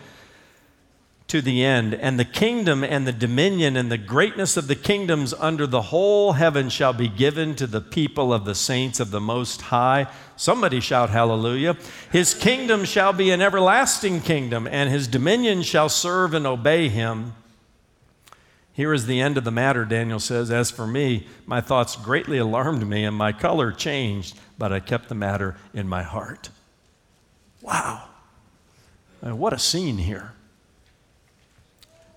to 1.28 1.42
the 1.42 1.64
end. 1.64 1.94
And 1.94 2.18
the 2.18 2.24
kingdom 2.24 2.84
and 2.84 3.06
the 3.06 3.12
dominion 3.12 3.76
and 3.76 3.90
the 3.90 3.98
greatness 3.98 4.56
of 4.56 4.68
the 4.68 4.76
kingdoms 4.76 5.34
under 5.34 5.66
the 5.66 5.82
whole 5.82 6.32
heaven 6.32 6.68
shall 6.68 6.92
be 6.92 7.08
given 7.08 7.56
to 7.56 7.66
the 7.66 7.80
people 7.80 8.32
of 8.32 8.44
the 8.44 8.54
saints 8.54 9.00
of 9.00 9.10
the 9.10 9.20
Most 9.20 9.62
High. 9.62 10.06
Somebody 10.36 10.80
shout 10.80 11.10
hallelujah. 11.10 11.76
His 12.12 12.34
kingdom 12.34 12.84
shall 12.84 13.12
be 13.12 13.30
an 13.30 13.40
everlasting 13.40 14.20
kingdom, 14.20 14.68
and 14.70 14.88
his 14.88 15.08
dominion 15.08 15.62
shall 15.62 15.88
serve 15.88 16.34
and 16.34 16.46
obey 16.46 16.88
him. 16.88 17.34
Here 18.72 18.92
is 18.92 19.06
the 19.06 19.22
end 19.22 19.38
of 19.38 19.44
the 19.44 19.50
matter, 19.50 19.86
Daniel 19.86 20.20
says. 20.20 20.50
As 20.50 20.70
for 20.70 20.86
me, 20.86 21.26
my 21.46 21.62
thoughts 21.62 21.96
greatly 21.96 22.36
alarmed 22.36 22.86
me, 22.86 23.04
and 23.04 23.16
my 23.16 23.32
color 23.32 23.72
changed, 23.72 24.38
but 24.58 24.70
I 24.70 24.80
kept 24.80 25.08
the 25.08 25.14
matter 25.14 25.56
in 25.72 25.88
my 25.88 26.02
heart. 26.02 26.50
Wow. 27.62 28.10
what 29.22 29.54
a 29.54 29.58
scene 29.58 29.96
here. 29.96 30.32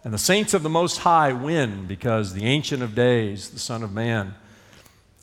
And 0.03 0.13
the 0.13 0.17
saints 0.17 0.53
of 0.53 0.63
the 0.63 0.69
Most 0.69 0.99
High 0.99 1.33
win 1.33 1.85
because 1.85 2.33
the 2.33 2.45
Ancient 2.45 2.81
of 2.81 2.95
Days, 2.95 3.49
the 3.49 3.59
Son 3.59 3.83
of 3.83 3.91
Man, 3.91 4.35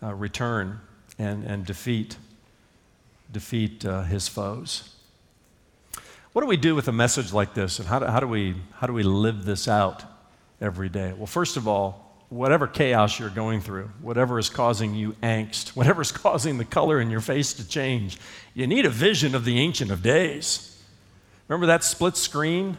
uh, 0.02 0.14
return 0.14 0.80
and, 1.18 1.45
and 1.45 1.64
defeat, 1.64 2.16
defeat 3.33 3.85
uh, 3.85 4.02
his 4.02 4.28
foes. 4.28 4.95
What 6.33 6.42
do 6.42 6.49
we 6.49 6.59
do 6.59 6.75
with 6.75 6.88
a 6.88 6.92
message 6.92 7.33
like 7.33 7.54
this, 7.54 7.78
and 7.78 7.88
how 7.88 7.99
do, 7.99 8.06
how, 8.06 8.21
do 8.21 8.28
we, 8.28 8.54
how 8.75 8.87
do 8.87 8.92
we 8.92 9.02
live 9.02 9.47
this 9.47 9.66
out? 9.66 10.04
every 10.61 10.88
day? 10.88 11.12
Well, 11.12 11.26
first 11.26 11.56
of 11.56 11.68
all, 11.68 12.02
whatever 12.28 12.66
chaos 12.66 13.18
you're 13.18 13.30
going 13.30 13.61
through, 13.61 13.90
whatever 14.00 14.38
is 14.38 14.49
causing 14.49 14.95
you 14.95 15.12
angst, 15.23 15.68
whatever 15.76 16.02
is 16.02 16.12
causing 16.12 16.59
the 16.59 16.64
color 16.64 17.00
in 17.00 17.11
your 17.11 17.21
face 17.21 17.52
to 17.54 17.66
change, 17.66 18.18
you 18.54 18.66
need 18.66 18.87
a 18.87 18.90
vision 18.90 19.35
of 19.35 19.45
the 19.45 19.59
Ancient 19.59 19.90
of 19.90 20.02
Days. 20.02 20.73
Remember 21.49 21.66
that 21.66 21.85
split 21.85 22.16
screen? 22.16 22.78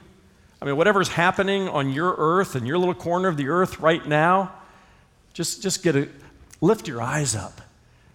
I 0.62 0.66
mean, 0.66 0.76
whatever's 0.78 1.10
happening 1.10 1.68
on 1.70 1.92
your 1.92 2.16
earth 2.18 2.56
and 2.56 2.68
your 2.68 2.78
little 2.78 2.96
corner 2.96 3.28
of 3.28 3.38
the 3.38 3.50
earth 3.50 3.80
right 3.80 4.06
now, 4.06 4.52
just, 5.34 5.62
just 5.62 5.84
get 5.84 5.96
a, 5.96 6.10
lift 6.62 6.88
your 6.88 7.02
eyes 7.02 7.36
up. 7.36 7.62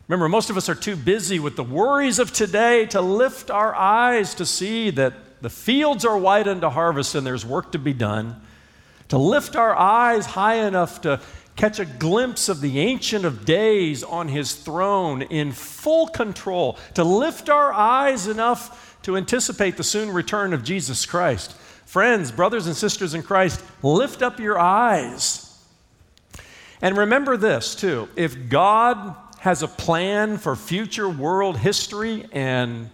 Remember, 0.08 0.28
most 0.28 0.50
of 0.50 0.56
us 0.56 0.68
are 0.68 0.74
too 0.74 0.96
busy 0.96 1.38
with 1.38 1.56
the 1.56 1.62
worries 1.62 2.18
of 2.18 2.32
today 2.32 2.86
to 2.86 3.00
lift 3.00 3.50
our 3.50 3.74
eyes 3.74 4.34
to 4.34 4.44
see 4.44 4.90
that 4.90 5.14
the 5.40 5.50
fields 5.50 6.04
are 6.04 6.18
white 6.18 6.48
unto 6.48 6.68
harvest 6.68 7.14
and 7.14 7.26
there's 7.26 7.46
work 7.46 7.72
to 7.72 7.78
be 7.78 7.92
done 7.92 8.40
to 9.12 9.18
lift 9.18 9.56
our 9.56 9.76
eyes 9.76 10.24
high 10.24 10.66
enough 10.66 11.02
to 11.02 11.20
catch 11.54 11.78
a 11.78 11.84
glimpse 11.84 12.48
of 12.48 12.62
the 12.62 12.78
Ancient 12.78 13.26
of 13.26 13.44
Days 13.44 14.02
on 14.02 14.28
his 14.28 14.54
throne 14.54 15.20
in 15.20 15.52
full 15.52 16.06
control, 16.06 16.78
to 16.94 17.04
lift 17.04 17.50
our 17.50 17.74
eyes 17.74 18.26
enough 18.26 18.96
to 19.02 19.18
anticipate 19.18 19.76
the 19.76 19.84
soon 19.84 20.10
return 20.10 20.54
of 20.54 20.64
Jesus 20.64 21.04
Christ. 21.04 21.54
Friends, 21.92 22.32
brothers 22.32 22.66
and 22.66 22.74
sisters 22.74 23.12
in 23.12 23.22
Christ, 23.22 23.62
lift 23.82 24.22
up 24.22 24.40
your 24.40 24.58
eyes. 24.58 25.54
And 26.80 26.96
remember 26.96 27.36
this, 27.36 27.74
too. 27.74 28.08
If 28.16 28.48
God 28.48 29.14
has 29.40 29.62
a 29.62 29.68
plan 29.68 30.38
for 30.38 30.56
future 30.56 31.06
world 31.06 31.58
history, 31.58 32.24
and 32.32 32.88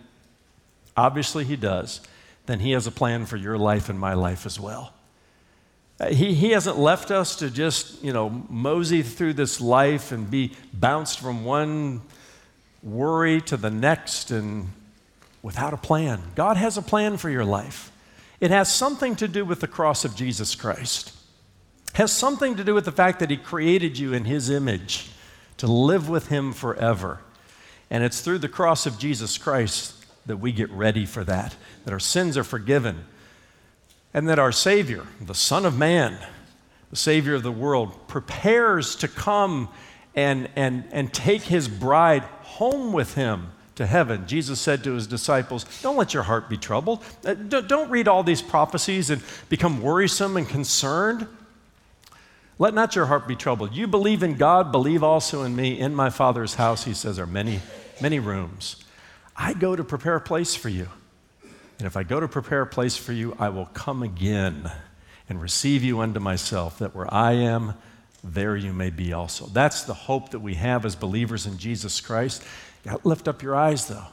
obviously 0.96 1.44
He 1.44 1.54
does, 1.54 2.00
then 2.46 2.58
He 2.58 2.72
has 2.72 2.88
a 2.88 2.90
plan 2.90 3.24
for 3.24 3.36
your 3.36 3.56
life 3.56 3.88
and 3.88 4.00
my 4.00 4.14
life 4.14 4.46
as 4.46 4.58
well. 4.58 4.92
Uh, 6.00 6.08
he, 6.08 6.34
he 6.34 6.50
hasn't 6.50 6.76
left 6.76 7.12
us 7.12 7.36
to 7.36 7.50
just, 7.50 8.02
you 8.02 8.12
know, 8.12 8.28
mosey 8.48 9.02
through 9.02 9.34
this 9.34 9.60
life 9.60 10.10
and 10.10 10.28
be 10.28 10.56
bounced 10.74 11.20
from 11.20 11.44
one 11.44 12.02
worry 12.82 13.40
to 13.42 13.56
the 13.56 13.70
next 13.70 14.32
and 14.32 14.72
without 15.40 15.72
a 15.72 15.76
plan. 15.76 16.20
God 16.34 16.56
has 16.56 16.76
a 16.76 16.82
plan 16.82 17.16
for 17.16 17.30
your 17.30 17.44
life. 17.44 17.92
It 18.40 18.50
has 18.50 18.72
something 18.72 19.16
to 19.16 19.28
do 19.28 19.44
with 19.44 19.60
the 19.60 19.66
cross 19.66 20.04
of 20.04 20.14
Jesus 20.14 20.54
Christ. 20.54 21.12
It 21.90 21.96
has 21.96 22.12
something 22.12 22.56
to 22.56 22.64
do 22.64 22.74
with 22.74 22.84
the 22.84 22.92
fact 22.92 23.18
that 23.20 23.30
he 23.30 23.36
created 23.36 23.98
you 23.98 24.12
in 24.12 24.24
his 24.24 24.50
image 24.50 25.10
to 25.56 25.66
live 25.66 26.08
with 26.08 26.28
him 26.28 26.52
forever. 26.52 27.20
And 27.90 28.04
it's 28.04 28.20
through 28.20 28.38
the 28.38 28.48
cross 28.48 28.86
of 28.86 28.98
Jesus 28.98 29.38
Christ 29.38 29.94
that 30.26 30.36
we 30.36 30.52
get 30.52 30.70
ready 30.70 31.06
for 31.06 31.24
that, 31.24 31.56
that 31.84 31.92
our 31.92 31.98
sins 31.98 32.36
are 32.36 32.44
forgiven 32.44 33.04
and 34.14 34.28
that 34.28 34.38
our 34.38 34.52
Savior, 34.52 35.06
the 35.20 35.34
Son 35.34 35.66
of 35.66 35.76
Man, 35.76 36.18
the 36.90 36.96
Savior 36.96 37.34
of 37.34 37.42
the 37.42 37.52
world, 37.52 38.08
prepares 38.08 38.96
to 38.96 39.08
come 39.08 39.68
and, 40.14 40.48
and, 40.56 40.84
and 40.90 41.12
take 41.12 41.42
his 41.42 41.68
bride 41.68 42.22
home 42.42 42.92
with 42.92 43.14
him 43.14 43.48
to 43.78 43.86
heaven. 43.86 44.26
Jesus 44.26 44.60
said 44.60 44.82
to 44.84 44.94
his 44.94 45.06
disciples, 45.06 45.64
Don't 45.82 45.96
let 45.96 46.12
your 46.12 46.24
heart 46.24 46.50
be 46.50 46.56
troubled. 46.56 47.02
Uh, 47.24 47.34
don't 47.34 47.88
read 47.90 48.08
all 48.08 48.24
these 48.24 48.42
prophecies 48.42 49.08
and 49.08 49.22
become 49.48 49.80
worrisome 49.80 50.36
and 50.36 50.48
concerned. 50.48 51.28
Let 52.58 52.74
not 52.74 52.96
your 52.96 53.06
heart 53.06 53.28
be 53.28 53.36
troubled. 53.36 53.76
You 53.76 53.86
believe 53.86 54.24
in 54.24 54.34
God, 54.34 54.72
believe 54.72 55.04
also 55.04 55.44
in 55.44 55.54
me. 55.54 55.78
In 55.78 55.94
my 55.94 56.10
Father's 56.10 56.56
house, 56.56 56.84
he 56.84 56.92
says, 56.92 57.20
are 57.20 57.26
many, 57.26 57.60
many 58.00 58.18
rooms. 58.18 58.84
I 59.36 59.54
go 59.54 59.76
to 59.76 59.84
prepare 59.84 60.16
a 60.16 60.20
place 60.20 60.56
for 60.56 60.68
you. 60.68 60.88
And 61.78 61.86
if 61.86 61.96
I 61.96 62.02
go 62.02 62.18
to 62.18 62.26
prepare 62.26 62.62
a 62.62 62.66
place 62.66 62.96
for 62.96 63.12
you, 63.12 63.36
I 63.38 63.48
will 63.50 63.66
come 63.66 64.02
again 64.02 64.72
and 65.28 65.40
receive 65.40 65.84
you 65.84 66.00
unto 66.00 66.18
myself, 66.18 66.80
that 66.80 66.96
where 66.96 67.12
I 67.14 67.34
am, 67.34 67.74
there 68.24 68.56
you 68.56 68.72
may 68.72 68.90
be 68.90 69.12
also. 69.12 69.46
That's 69.46 69.84
the 69.84 69.94
hope 69.94 70.30
that 70.30 70.40
we 70.40 70.54
have 70.54 70.84
as 70.84 70.96
believers 70.96 71.46
in 71.46 71.58
Jesus 71.58 72.00
Christ. 72.00 72.42
Got 72.84 73.02
to 73.02 73.08
lift 73.08 73.28
up 73.28 73.42
your 73.42 73.54
eyes, 73.54 73.88
though. 73.88 74.06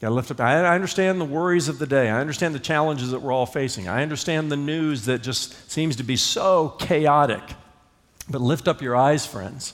Got 0.00 0.08
to 0.08 0.14
lift 0.14 0.30
up. 0.30 0.40
I 0.40 0.74
understand 0.74 1.20
the 1.20 1.24
worries 1.24 1.68
of 1.68 1.78
the 1.78 1.86
day. 1.86 2.10
I 2.10 2.20
understand 2.20 2.54
the 2.54 2.58
challenges 2.58 3.12
that 3.12 3.22
we're 3.22 3.32
all 3.32 3.46
facing. 3.46 3.88
I 3.88 4.02
understand 4.02 4.52
the 4.52 4.56
news 4.56 5.06
that 5.06 5.22
just 5.22 5.70
seems 5.70 5.96
to 5.96 6.02
be 6.02 6.16
so 6.16 6.70
chaotic. 6.78 7.42
But 8.28 8.40
lift 8.40 8.68
up 8.68 8.82
your 8.82 8.94
eyes, 8.94 9.24
friends. 9.24 9.72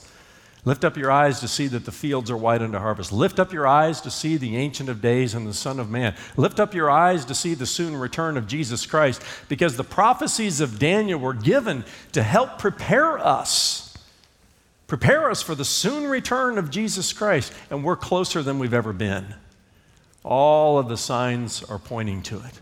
Lift 0.65 0.85
up 0.85 0.95
your 0.95 1.11
eyes 1.11 1.41
to 1.41 1.47
see 1.49 1.67
that 1.67 1.83
the 1.83 1.91
fields 1.91 2.31
are 2.31 2.37
white 2.37 2.61
unto 2.61 2.77
harvest. 2.77 3.11
Lift 3.11 3.37
up 3.37 3.51
your 3.51 3.67
eyes 3.67 3.99
to 3.99 4.09
see 4.09 4.37
the 4.37 4.55
Ancient 4.55 4.87
of 4.87 5.01
Days 5.01 5.33
and 5.33 5.45
the 5.45 5.53
Son 5.53 5.77
of 5.77 5.89
Man. 5.89 6.15
Lift 6.37 6.57
up 6.57 6.73
your 6.73 6.89
eyes 6.89 7.25
to 7.25 7.35
see 7.35 7.53
the 7.53 7.65
soon 7.65 7.97
return 7.97 8.37
of 8.37 8.47
Jesus 8.47 8.85
Christ, 8.85 9.21
because 9.49 9.75
the 9.75 9.83
prophecies 9.83 10.61
of 10.61 10.79
Daniel 10.79 11.19
were 11.19 11.33
given 11.33 11.83
to 12.13 12.23
help 12.23 12.59
prepare 12.59 13.19
us. 13.19 13.82
Prepare 14.93 15.31
us 15.31 15.41
for 15.41 15.55
the 15.55 15.65
soon 15.65 16.05
return 16.05 16.59
of 16.59 16.69
Jesus 16.69 17.13
Christ, 17.13 17.51
and 17.71 17.83
we're 17.83 17.95
closer 17.95 18.43
than 18.43 18.59
we've 18.59 18.75
ever 18.75 18.93
been. 18.93 19.33
All 20.23 20.77
of 20.77 20.87
the 20.87 20.97
signs 20.97 21.63
are 21.63 21.79
pointing 21.79 22.21
to 22.21 22.35
it, 22.35 22.61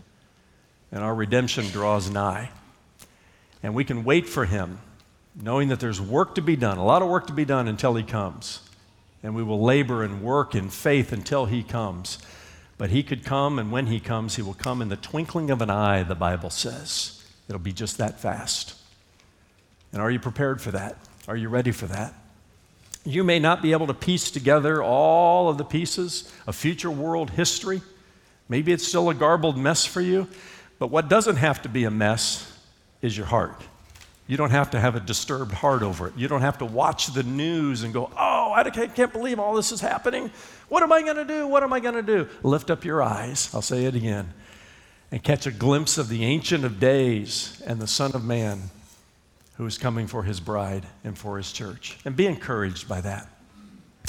and 0.90 1.04
our 1.04 1.14
redemption 1.14 1.66
draws 1.66 2.08
nigh. 2.08 2.48
And 3.62 3.74
we 3.74 3.84
can 3.84 4.02
wait 4.02 4.26
for 4.26 4.46
Him 4.46 4.78
knowing 5.36 5.68
that 5.68 5.78
there's 5.78 6.00
work 6.00 6.34
to 6.36 6.40
be 6.40 6.56
done, 6.56 6.78
a 6.78 6.84
lot 6.86 7.02
of 7.02 7.10
work 7.10 7.26
to 7.26 7.34
be 7.34 7.44
done 7.44 7.68
until 7.68 7.96
He 7.96 8.02
comes. 8.02 8.62
And 9.22 9.34
we 9.34 9.42
will 9.42 9.60
labor 9.60 10.02
and 10.02 10.22
work 10.22 10.54
in 10.54 10.70
faith 10.70 11.12
until 11.12 11.44
He 11.44 11.62
comes. 11.62 12.16
But 12.78 12.88
He 12.88 13.02
could 13.02 13.26
come, 13.26 13.58
and 13.58 13.70
when 13.70 13.88
He 13.88 14.00
comes, 14.00 14.36
He 14.36 14.42
will 14.42 14.54
come 14.54 14.80
in 14.80 14.88
the 14.88 14.96
twinkling 14.96 15.50
of 15.50 15.60
an 15.60 15.68
eye, 15.68 16.02
the 16.02 16.14
Bible 16.14 16.48
says. 16.48 17.22
It'll 17.46 17.60
be 17.60 17.74
just 17.74 17.98
that 17.98 18.20
fast. 18.20 18.74
And 19.92 20.00
are 20.00 20.10
you 20.10 20.18
prepared 20.18 20.62
for 20.62 20.70
that? 20.70 20.96
Are 21.28 21.36
you 21.36 21.50
ready 21.50 21.72
for 21.72 21.84
that? 21.88 22.14
You 23.04 23.24
may 23.24 23.38
not 23.38 23.62
be 23.62 23.72
able 23.72 23.88
to 23.88 23.94
piece 23.94 24.30
together 24.30 24.82
all 24.82 25.48
of 25.48 25.58
the 25.58 25.64
pieces 25.64 26.32
of 26.46 26.54
future 26.54 26.90
world 26.90 27.30
history. 27.30 27.82
Maybe 28.48 28.72
it's 28.72 28.86
still 28.86 29.10
a 29.10 29.14
garbled 29.14 29.56
mess 29.56 29.84
for 29.84 30.00
you. 30.00 30.28
But 30.78 30.90
what 30.90 31.08
doesn't 31.08 31.36
have 31.36 31.62
to 31.62 31.68
be 31.68 31.84
a 31.84 31.90
mess 31.90 32.48
is 33.00 33.16
your 33.16 33.26
heart. 33.26 33.60
You 34.28 34.36
don't 34.36 34.50
have 34.50 34.70
to 34.70 34.80
have 34.80 34.94
a 34.94 35.00
disturbed 35.00 35.52
heart 35.52 35.82
over 35.82 36.06
it. 36.06 36.14
You 36.16 36.28
don't 36.28 36.42
have 36.42 36.58
to 36.58 36.64
watch 36.64 37.08
the 37.08 37.24
news 37.24 37.82
and 37.82 37.92
go, 37.92 38.10
oh, 38.16 38.52
I 38.54 38.68
can't 38.70 39.12
believe 39.12 39.40
all 39.40 39.54
this 39.54 39.72
is 39.72 39.80
happening. 39.80 40.30
What 40.68 40.82
am 40.82 40.92
I 40.92 41.02
going 41.02 41.16
to 41.16 41.24
do? 41.24 41.46
What 41.46 41.62
am 41.62 41.72
I 41.72 41.80
going 41.80 41.96
to 41.96 42.02
do? 42.02 42.28
Lift 42.42 42.70
up 42.70 42.84
your 42.84 43.02
eyes. 43.02 43.52
I'll 43.52 43.62
say 43.62 43.84
it 43.84 43.94
again. 43.94 44.32
And 45.10 45.22
catch 45.22 45.46
a 45.46 45.50
glimpse 45.50 45.98
of 45.98 46.08
the 46.08 46.24
Ancient 46.24 46.64
of 46.64 46.78
Days 46.78 47.60
and 47.66 47.80
the 47.80 47.86
Son 47.86 48.12
of 48.14 48.24
Man 48.24 48.70
who 49.56 49.66
is 49.66 49.78
coming 49.78 50.06
for 50.06 50.22
his 50.22 50.40
bride 50.40 50.86
and 51.04 51.16
for 51.16 51.36
his 51.36 51.52
church. 51.52 51.98
And 52.04 52.16
be 52.16 52.26
encouraged 52.26 52.88
by 52.88 53.00
that. 53.02 53.28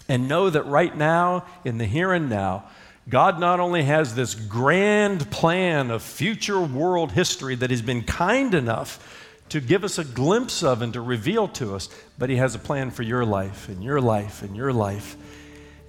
And 0.07 0.27
know 0.27 0.49
that 0.49 0.65
right 0.65 0.95
now, 0.95 1.45
in 1.63 1.77
the 1.77 1.85
here 1.85 2.11
and 2.11 2.29
now, 2.29 2.65
God 3.09 3.39
not 3.39 3.59
only 3.59 3.83
has 3.83 4.15
this 4.15 4.33
grand 4.33 5.29
plan 5.29 5.91
of 5.91 6.01
future 6.01 6.61
world 6.61 7.11
history 7.11 7.55
that 7.55 7.69
He's 7.69 7.81
been 7.81 8.03
kind 8.03 8.53
enough 8.53 9.29
to 9.49 9.59
give 9.59 9.83
us 9.83 9.97
a 9.97 10.05
glimpse 10.05 10.63
of 10.63 10.81
and 10.81 10.93
to 10.93 11.01
reveal 11.01 11.47
to 11.49 11.75
us, 11.75 11.89
but 12.17 12.29
He 12.29 12.37
has 12.37 12.55
a 12.55 12.59
plan 12.59 12.91
for 12.91 13.03
your 13.03 13.25
life 13.25 13.67
and 13.67 13.83
your 13.83 13.99
life 13.99 14.41
and 14.41 14.55
your 14.55 14.71
life. 14.71 15.17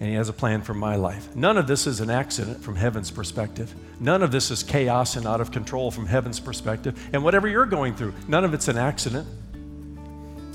And 0.00 0.08
He 0.08 0.16
has 0.16 0.28
a 0.28 0.32
plan 0.32 0.62
for 0.62 0.74
my 0.74 0.96
life. 0.96 1.34
None 1.36 1.56
of 1.56 1.68
this 1.68 1.86
is 1.86 2.00
an 2.00 2.10
accident 2.10 2.62
from 2.62 2.74
heaven's 2.74 3.12
perspective. 3.12 3.72
None 4.00 4.22
of 4.22 4.32
this 4.32 4.50
is 4.50 4.64
chaos 4.64 5.14
and 5.14 5.24
out 5.24 5.40
of 5.40 5.52
control 5.52 5.92
from 5.92 6.06
heaven's 6.06 6.40
perspective. 6.40 7.00
And 7.12 7.22
whatever 7.22 7.46
you're 7.46 7.64
going 7.64 7.94
through, 7.94 8.14
none 8.26 8.44
of 8.44 8.54
it's 8.54 8.66
an 8.66 8.76
accident. 8.76 9.28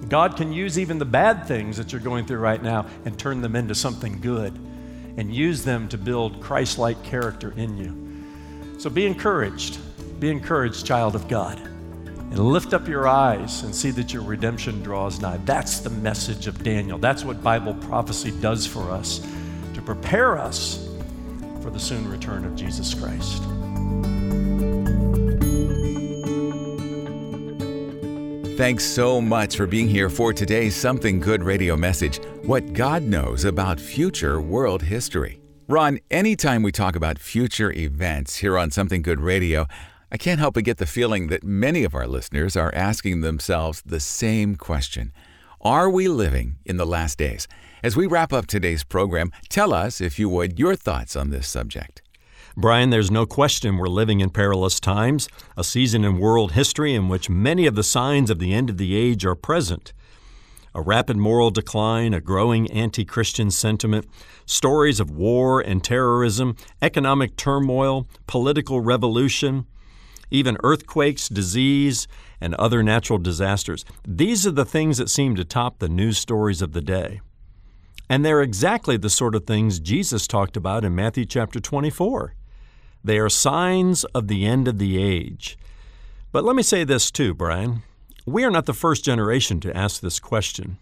God 0.07 0.37
can 0.37 0.53
use 0.53 0.79
even 0.79 0.97
the 0.97 1.05
bad 1.05 1.45
things 1.45 1.77
that 1.77 1.91
you're 1.91 2.01
going 2.01 2.25
through 2.25 2.39
right 2.39 2.61
now 2.61 2.85
and 3.05 3.17
turn 3.19 3.41
them 3.41 3.55
into 3.55 3.75
something 3.75 4.21
good 4.21 4.53
and 5.17 5.33
use 5.33 5.63
them 5.63 5.89
to 5.89 5.97
build 5.97 6.41
Christ 6.41 6.77
like 6.77 7.03
character 7.03 7.53
in 7.57 7.77
you. 7.77 8.79
So 8.79 8.89
be 8.89 9.05
encouraged. 9.05 9.77
Be 10.19 10.29
encouraged, 10.29 10.85
child 10.85 11.15
of 11.15 11.27
God. 11.27 11.59
And 11.59 12.39
lift 12.39 12.73
up 12.73 12.87
your 12.87 13.07
eyes 13.07 13.63
and 13.63 13.75
see 13.75 13.91
that 13.91 14.13
your 14.13 14.21
redemption 14.23 14.81
draws 14.81 15.19
nigh. 15.19 15.37
That's 15.45 15.79
the 15.79 15.89
message 15.89 16.47
of 16.47 16.63
Daniel. 16.63 16.97
That's 16.97 17.25
what 17.25 17.43
Bible 17.43 17.73
prophecy 17.73 18.31
does 18.39 18.65
for 18.65 18.91
us 18.91 19.19
to 19.73 19.81
prepare 19.81 20.37
us 20.37 20.87
for 21.61 21.69
the 21.69 21.79
soon 21.79 22.09
return 22.09 22.45
of 22.45 22.55
Jesus 22.55 22.93
Christ. 22.93 23.43
Thanks 28.59 28.83
so 28.83 29.21
much 29.21 29.55
for 29.55 29.65
being 29.65 29.87
here 29.87 30.09
for 30.09 30.33
today's 30.33 30.75
Something 30.75 31.21
Good 31.21 31.43
radio 31.43 31.77
message 31.77 32.17
What 32.43 32.73
God 32.73 33.03
Knows 33.03 33.45
About 33.45 33.79
Future 33.79 34.41
World 34.41 34.81
History. 34.81 35.39
Ron, 35.69 35.99
anytime 36.11 36.61
we 36.61 36.73
talk 36.73 36.97
about 36.97 37.19
future 37.19 37.71
events 37.71 38.35
here 38.39 38.57
on 38.57 38.69
Something 38.69 39.01
Good 39.01 39.21
Radio, 39.21 39.65
I 40.11 40.17
can't 40.17 40.41
help 40.41 40.55
but 40.55 40.65
get 40.65 40.75
the 40.75 40.85
feeling 40.85 41.27
that 41.27 41.41
many 41.41 41.85
of 41.85 41.95
our 41.95 42.05
listeners 42.05 42.57
are 42.57 42.75
asking 42.75 43.21
themselves 43.21 43.81
the 43.85 44.01
same 44.01 44.57
question 44.57 45.13
Are 45.61 45.89
we 45.89 46.09
living 46.09 46.57
in 46.65 46.75
the 46.75 46.85
last 46.85 47.17
days? 47.17 47.47
As 47.81 47.95
we 47.95 48.07
wrap 48.07 48.33
up 48.33 48.45
today's 48.45 48.83
program, 48.83 49.31
tell 49.47 49.73
us, 49.73 50.01
if 50.01 50.19
you 50.19 50.27
would, 50.27 50.59
your 50.59 50.75
thoughts 50.75 51.15
on 51.15 51.29
this 51.29 51.47
subject. 51.47 52.01
Brian, 52.59 52.89
there's 52.89 53.09
no 53.09 53.25
question 53.25 53.77
we're 53.77 53.87
living 53.87 54.19
in 54.19 54.31
perilous 54.31 54.81
times, 54.81 55.29
a 55.55 55.63
season 55.63 56.03
in 56.03 56.19
world 56.19 56.51
history 56.51 56.93
in 56.93 57.07
which 57.07 57.29
many 57.29 57.65
of 57.65 57.75
the 57.75 57.83
signs 57.83 58.29
of 58.29 58.39
the 58.39 58.53
end 58.53 58.69
of 58.69 58.77
the 58.77 58.97
age 58.97 59.25
are 59.25 59.33
present. 59.33 59.93
A 60.75 60.81
rapid 60.81 61.15
moral 61.15 61.51
decline, 61.51 62.13
a 62.13 62.19
growing 62.19 62.69
anti 62.69 63.05
Christian 63.05 63.49
sentiment, 63.49 64.07
stories 64.45 64.99
of 64.99 65.09
war 65.09 65.61
and 65.61 65.81
terrorism, 65.81 66.57
economic 66.81 67.37
turmoil, 67.37 68.09
political 68.27 68.81
revolution, 68.81 69.65
even 70.29 70.57
earthquakes, 70.61 71.29
disease, 71.29 72.09
and 72.41 72.55
other 72.55 72.83
natural 72.83 73.19
disasters. 73.19 73.85
These 74.05 74.45
are 74.45 74.51
the 74.51 74.65
things 74.65 74.97
that 74.97 75.09
seem 75.09 75.37
to 75.37 75.45
top 75.45 75.79
the 75.79 75.87
news 75.87 76.17
stories 76.17 76.61
of 76.61 76.73
the 76.73 76.81
day. 76.81 77.21
And 78.09 78.25
they're 78.25 78.41
exactly 78.41 78.97
the 78.97 79.09
sort 79.09 79.33
of 79.33 79.45
things 79.45 79.79
Jesus 79.79 80.27
talked 80.27 80.57
about 80.57 80.83
in 80.83 80.93
Matthew 80.93 81.23
chapter 81.23 81.61
24. 81.61 82.35
They 83.03 83.19
are 83.19 83.29
signs 83.29 84.03
of 84.05 84.27
the 84.27 84.45
end 84.45 84.67
of 84.67 84.77
the 84.77 85.01
age. 85.01 85.57
But 86.31 86.43
let 86.43 86.55
me 86.55 86.63
say 86.63 86.83
this 86.83 87.11
too, 87.11 87.33
Brian. 87.33 87.83
We 88.25 88.43
are 88.43 88.51
not 88.51 88.65
the 88.65 88.73
first 88.73 89.03
generation 89.03 89.59
to 89.61 89.75
ask 89.75 90.01
this 90.01 90.19
question. 90.19 90.77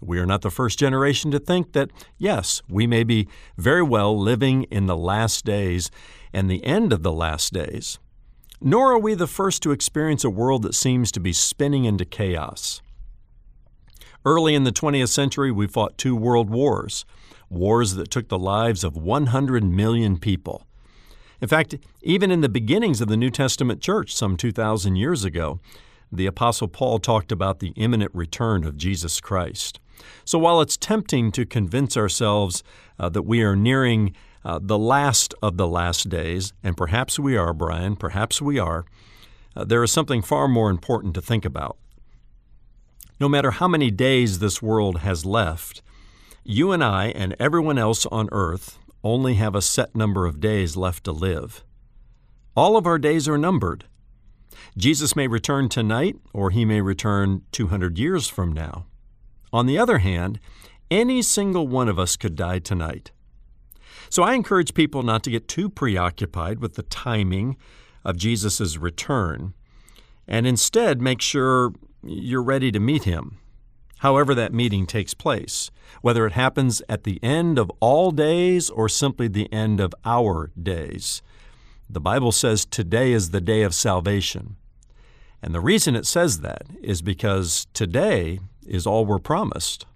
We 0.00 0.18
are 0.18 0.26
not 0.26 0.42
the 0.42 0.50
first 0.50 0.78
generation 0.78 1.30
to 1.30 1.38
think 1.38 1.72
that, 1.72 1.90
yes, 2.18 2.60
we 2.68 2.86
may 2.86 3.04
be 3.04 3.28
very 3.56 3.82
well 3.82 4.18
living 4.18 4.64
in 4.64 4.86
the 4.86 4.96
last 4.96 5.44
days 5.44 5.90
and 6.32 6.50
the 6.50 6.64
end 6.64 6.92
of 6.92 7.02
the 7.02 7.12
last 7.12 7.52
days. 7.52 7.98
Nor 8.60 8.92
are 8.92 8.98
we 8.98 9.14
the 9.14 9.26
first 9.26 9.62
to 9.62 9.70
experience 9.70 10.24
a 10.24 10.30
world 10.30 10.62
that 10.62 10.74
seems 10.74 11.10
to 11.12 11.20
be 11.20 11.32
spinning 11.32 11.84
into 11.84 12.04
chaos. 12.04 12.82
Early 14.24 14.54
in 14.54 14.64
the 14.64 14.72
20th 14.72 15.08
century, 15.08 15.50
we 15.50 15.66
fought 15.66 15.98
two 15.98 16.14
world 16.14 16.50
wars, 16.50 17.04
wars 17.48 17.94
that 17.94 18.10
took 18.10 18.28
the 18.28 18.38
lives 18.38 18.84
of 18.84 18.96
100 18.96 19.64
million 19.64 20.18
people. 20.18 20.66
In 21.42 21.48
fact, 21.48 21.74
even 22.02 22.30
in 22.30 22.40
the 22.40 22.48
beginnings 22.48 23.00
of 23.00 23.08
the 23.08 23.16
New 23.16 23.28
Testament 23.28 23.82
church 23.82 24.14
some 24.14 24.36
2,000 24.36 24.94
years 24.94 25.24
ago, 25.24 25.58
the 26.12 26.26
Apostle 26.26 26.68
Paul 26.68 27.00
talked 27.00 27.32
about 27.32 27.58
the 27.58 27.72
imminent 27.74 28.12
return 28.14 28.62
of 28.64 28.76
Jesus 28.76 29.20
Christ. 29.20 29.80
So 30.24 30.38
while 30.38 30.60
it's 30.60 30.76
tempting 30.76 31.32
to 31.32 31.44
convince 31.44 31.96
ourselves 31.96 32.62
uh, 32.96 33.08
that 33.08 33.22
we 33.22 33.42
are 33.42 33.56
nearing 33.56 34.14
uh, 34.44 34.60
the 34.62 34.78
last 34.78 35.34
of 35.42 35.56
the 35.56 35.66
last 35.66 36.08
days, 36.08 36.52
and 36.62 36.76
perhaps 36.76 37.18
we 37.18 37.36
are, 37.36 37.52
Brian, 37.52 37.96
perhaps 37.96 38.40
we 38.40 38.60
are, 38.60 38.84
uh, 39.56 39.64
there 39.64 39.82
is 39.82 39.90
something 39.90 40.22
far 40.22 40.46
more 40.46 40.70
important 40.70 41.12
to 41.14 41.20
think 41.20 41.44
about. 41.44 41.76
No 43.18 43.28
matter 43.28 43.50
how 43.50 43.66
many 43.66 43.90
days 43.90 44.38
this 44.38 44.62
world 44.62 45.00
has 45.00 45.24
left, 45.24 45.82
you 46.44 46.70
and 46.70 46.84
I 46.84 47.06
and 47.08 47.34
everyone 47.40 47.78
else 47.78 48.06
on 48.06 48.28
earth 48.30 48.78
only 49.04 49.34
have 49.34 49.54
a 49.54 49.62
set 49.62 49.94
number 49.94 50.26
of 50.26 50.40
days 50.40 50.76
left 50.76 51.04
to 51.04 51.12
live. 51.12 51.64
All 52.56 52.76
of 52.76 52.86
our 52.86 52.98
days 52.98 53.28
are 53.28 53.38
numbered. 53.38 53.86
Jesus 54.76 55.16
may 55.16 55.26
return 55.26 55.68
tonight, 55.68 56.16
or 56.32 56.50
he 56.50 56.64
may 56.64 56.80
return 56.80 57.42
200 57.52 57.98
years 57.98 58.28
from 58.28 58.52
now. 58.52 58.86
On 59.52 59.66
the 59.66 59.78
other 59.78 59.98
hand, 59.98 60.38
any 60.90 61.22
single 61.22 61.66
one 61.66 61.88
of 61.88 61.98
us 61.98 62.16
could 62.16 62.36
die 62.36 62.58
tonight. 62.58 63.10
So 64.08 64.22
I 64.22 64.34
encourage 64.34 64.74
people 64.74 65.02
not 65.02 65.22
to 65.24 65.30
get 65.30 65.48
too 65.48 65.68
preoccupied 65.68 66.60
with 66.60 66.74
the 66.74 66.82
timing 66.82 67.56
of 68.04 68.16
Jesus' 68.16 68.76
return, 68.76 69.54
and 70.28 70.46
instead 70.46 71.00
make 71.00 71.20
sure 71.20 71.72
you're 72.02 72.42
ready 72.42 72.70
to 72.72 72.80
meet 72.80 73.04
him 73.04 73.38
however 74.02 74.34
that 74.34 74.52
meeting 74.52 74.84
takes 74.84 75.14
place, 75.14 75.70
whether 76.00 76.26
it 76.26 76.32
happens 76.32 76.82
at 76.88 77.04
the 77.04 77.22
end 77.22 77.56
of 77.56 77.70
all 77.78 78.10
days 78.10 78.68
or 78.68 78.88
simply 78.88 79.28
the 79.28 79.50
end 79.52 79.78
of 79.78 79.94
our 80.04 80.50
days. 80.60 81.22
The 81.88 82.00
Bible 82.00 82.32
says 82.32 82.64
today 82.64 83.12
is 83.12 83.30
the 83.30 83.40
day 83.40 83.62
of 83.62 83.72
salvation. 83.72 84.56
And 85.40 85.54
the 85.54 85.60
reason 85.60 85.94
it 85.94 86.04
says 86.04 86.40
that 86.40 86.64
is 86.82 87.00
because 87.00 87.68
today 87.74 88.40
is 88.66 88.88
all 88.88 89.06
we're 89.06 89.20
promised. 89.20 89.86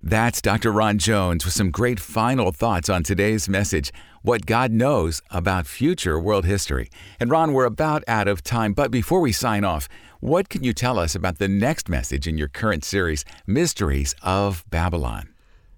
That's 0.00 0.40
Dr. 0.40 0.70
Ron 0.70 0.98
Jones 0.98 1.44
with 1.44 1.52
some 1.52 1.72
great 1.72 1.98
final 1.98 2.52
thoughts 2.52 2.88
on 2.88 3.02
today's 3.02 3.48
message 3.48 3.92
what 4.22 4.46
God 4.46 4.70
knows 4.70 5.22
about 5.30 5.66
future 5.66 6.20
world 6.20 6.44
history. 6.44 6.88
And 7.18 7.30
Ron, 7.30 7.52
we're 7.52 7.64
about 7.64 8.04
out 8.06 8.28
of 8.28 8.44
time, 8.44 8.74
but 8.74 8.90
before 8.90 9.20
we 9.20 9.32
sign 9.32 9.64
off, 9.64 9.88
what 10.20 10.50
can 10.50 10.62
you 10.62 10.74
tell 10.74 10.98
us 10.98 11.14
about 11.14 11.38
the 11.38 11.48
next 11.48 11.88
message 11.88 12.28
in 12.28 12.36
your 12.36 12.48
current 12.48 12.84
series, 12.84 13.24
Mysteries 13.46 14.14
of 14.22 14.64
Babylon? 14.68 15.30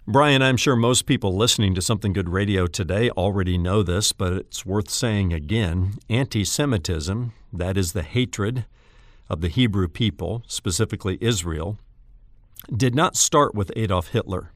Brian, 0.05 0.43
I'm 0.43 0.57
sure 0.57 0.75
most 0.75 1.07
people 1.07 1.37
listening 1.37 1.77
to 1.77 1.81
Something 1.81 2.13
Good 2.13 2.29
Radio 2.29 2.67
today 2.67 3.09
already 3.11 3.57
know 3.57 3.85
this, 3.85 4.11
but 4.11 4.33
it's 4.33 4.67
worth 4.67 4.91
saying 4.91 5.33
again. 5.33 5.93
Anti 6.11 6.45
Semitism, 6.45 7.33
that 7.53 7.77
is 7.77 7.93
the 7.93 8.03
hatred 8.03 8.65
of 9.31 9.43
the 9.43 9.49
Hebrew 9.49 9.87
people, 9.87 10.43
specifically 10.49 11.19
Israel, 11.21 11.79
did 12.77 12.97
not 12.97 13.15
start 13.15 13.55
with 13.55 13.71
Adolf 13.77 14.09
Hitler. 14.09 14.51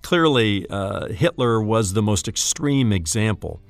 Clearly, 0.00 0.66
uh, 0.70 1.08
Hitler 1.08 1.60
was 1.60 1.92
the 1.92 2.02
most 2.02 2.26
extreme 2.26 2.90
example, 2.94 3.60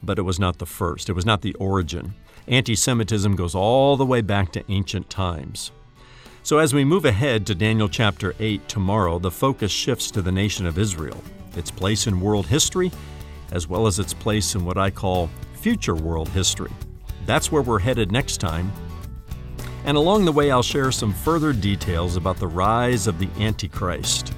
but 0.00 0.16
it 0.16 0.22
was 0.22 0.38
not 0.38 0.58
the 0.58 0.66
first. 0.66 1.08
It 1.08 1.14
was 1.14 1.26
not 1.26 1.42
the 1.42 1.54
origin. 1.54 2.14
Anti 2.50 2.74
Semitism 2.74 3.36
goes 3.36 3.54
all 3.54 3.96
the 3.96 4.04
way 4.04 4.22
back 4.22 4.50
to 4.52 4.64
ancient 4.72 5.08
times. 5.08 5.70
So, 6.42 6.58
as 6.58 6.74
we 6.74 6.84
move 6.84 7.04
ahead 7.04 7.46
to 7.46 7.54
Daniel 7.54 7.88
chapter 7.88 8.34
8 8.40 8.66
tomorrow, 8.66 9.20
the 9.20 9.30
focus 9.30 9.70
shifts 9.70 10.10
to 10.10 10.20
the 10.20 10.32
nation 10.32 10.66
of 10.66 10.76
Israel, 10.76 11.22
its 11.56 11.70
place 11.70 12.08
in 12.08 12.20
world 12.20 12.46
history, 12.46 12.90
as 13.52 13.68
well 13.68 13.86
as 13.86 14.00
its 14.00 14.12
place 14.12 14.56
in 14.56 14.64
what 14.64 14.78
I 14.78 14.90
call 14.90 15.30
future 15.54 15.94
world 15.94 16.28
history. 16.30 16.72
That's 17.24 17.52
where 17.52 17.62
we're 17.62 17.78
headed 17.78 18.10
next 18.10 18.38
time. 18.38 18.72
And 19.84 19.96
along 19.96 20.24
the 20.24 20.32
way, 20.32 20.50
I'll 20.50 20.60
share 20.60 20.90
some 20.90 21.12
further 21.12 21.52
details 21.52 22.16
about 22.16 22.38
the 22.38 22.48
rise 22.48 23.06
of 23.06 23.20
the 23.20 23.28
Antichrist 23.38 24.34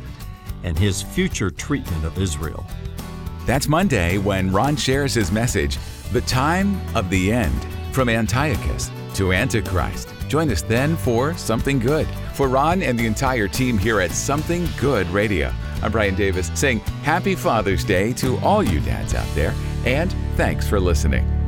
and 0.64 0.78
his 0.78 1.00
future 1.00 1.50
treatment 1.50 2.04
of 2.04 2.18
Israel. 2.18 2.66
That's 3.46 3.68
Monday 3.68 4.18
when 4.18 4.52
Ron 4.52 4.76
shares 4.76 5.14
his 5.14 5.32
message, 5.32 5.78
The 6.12 6.20
Time 6.20 6.78
of 6.94 7.08
the 7.08 7.32
End 7.32 7.71
from 7.92 8.08
Antiochus 8.08 8.90
to 9.14 9.32
Antichrist. 9.32 10.08
Join 10.28 10.50
us 10.50 10.62
then 10.62 10.96
for 10.96 11.34
Something 11.34 11.78
Good. 11.78 12.08
For 12.34 12.48
Ron 12.48 12.82
and 12.82 12.98
the 12.98 13.06
entire 13.06 13.48
team 13.48 13.76
here 13.76 14.00
at 14.00 14.10
Something 14.10 14.66
Good 14.78 15.06
Radio, 15.10 15.52
I'm 15.82 15.92
Brian 15.92 16.14
Davis 16.14 16.50
saying 16.54 16.78
Happy 17.02 17.34
Father's 17.34 17.84
Day 17.84 18.12
to 18.14 18.38
all 18.38 18.62
you 18.62 18.80
dads 18.80 19.14
out 19.14 19.28
there, 19.34 19.54
and 19.84 20.14
thanks 20.36 20.66
for 20.68 20.80
listening. 20.80 21.41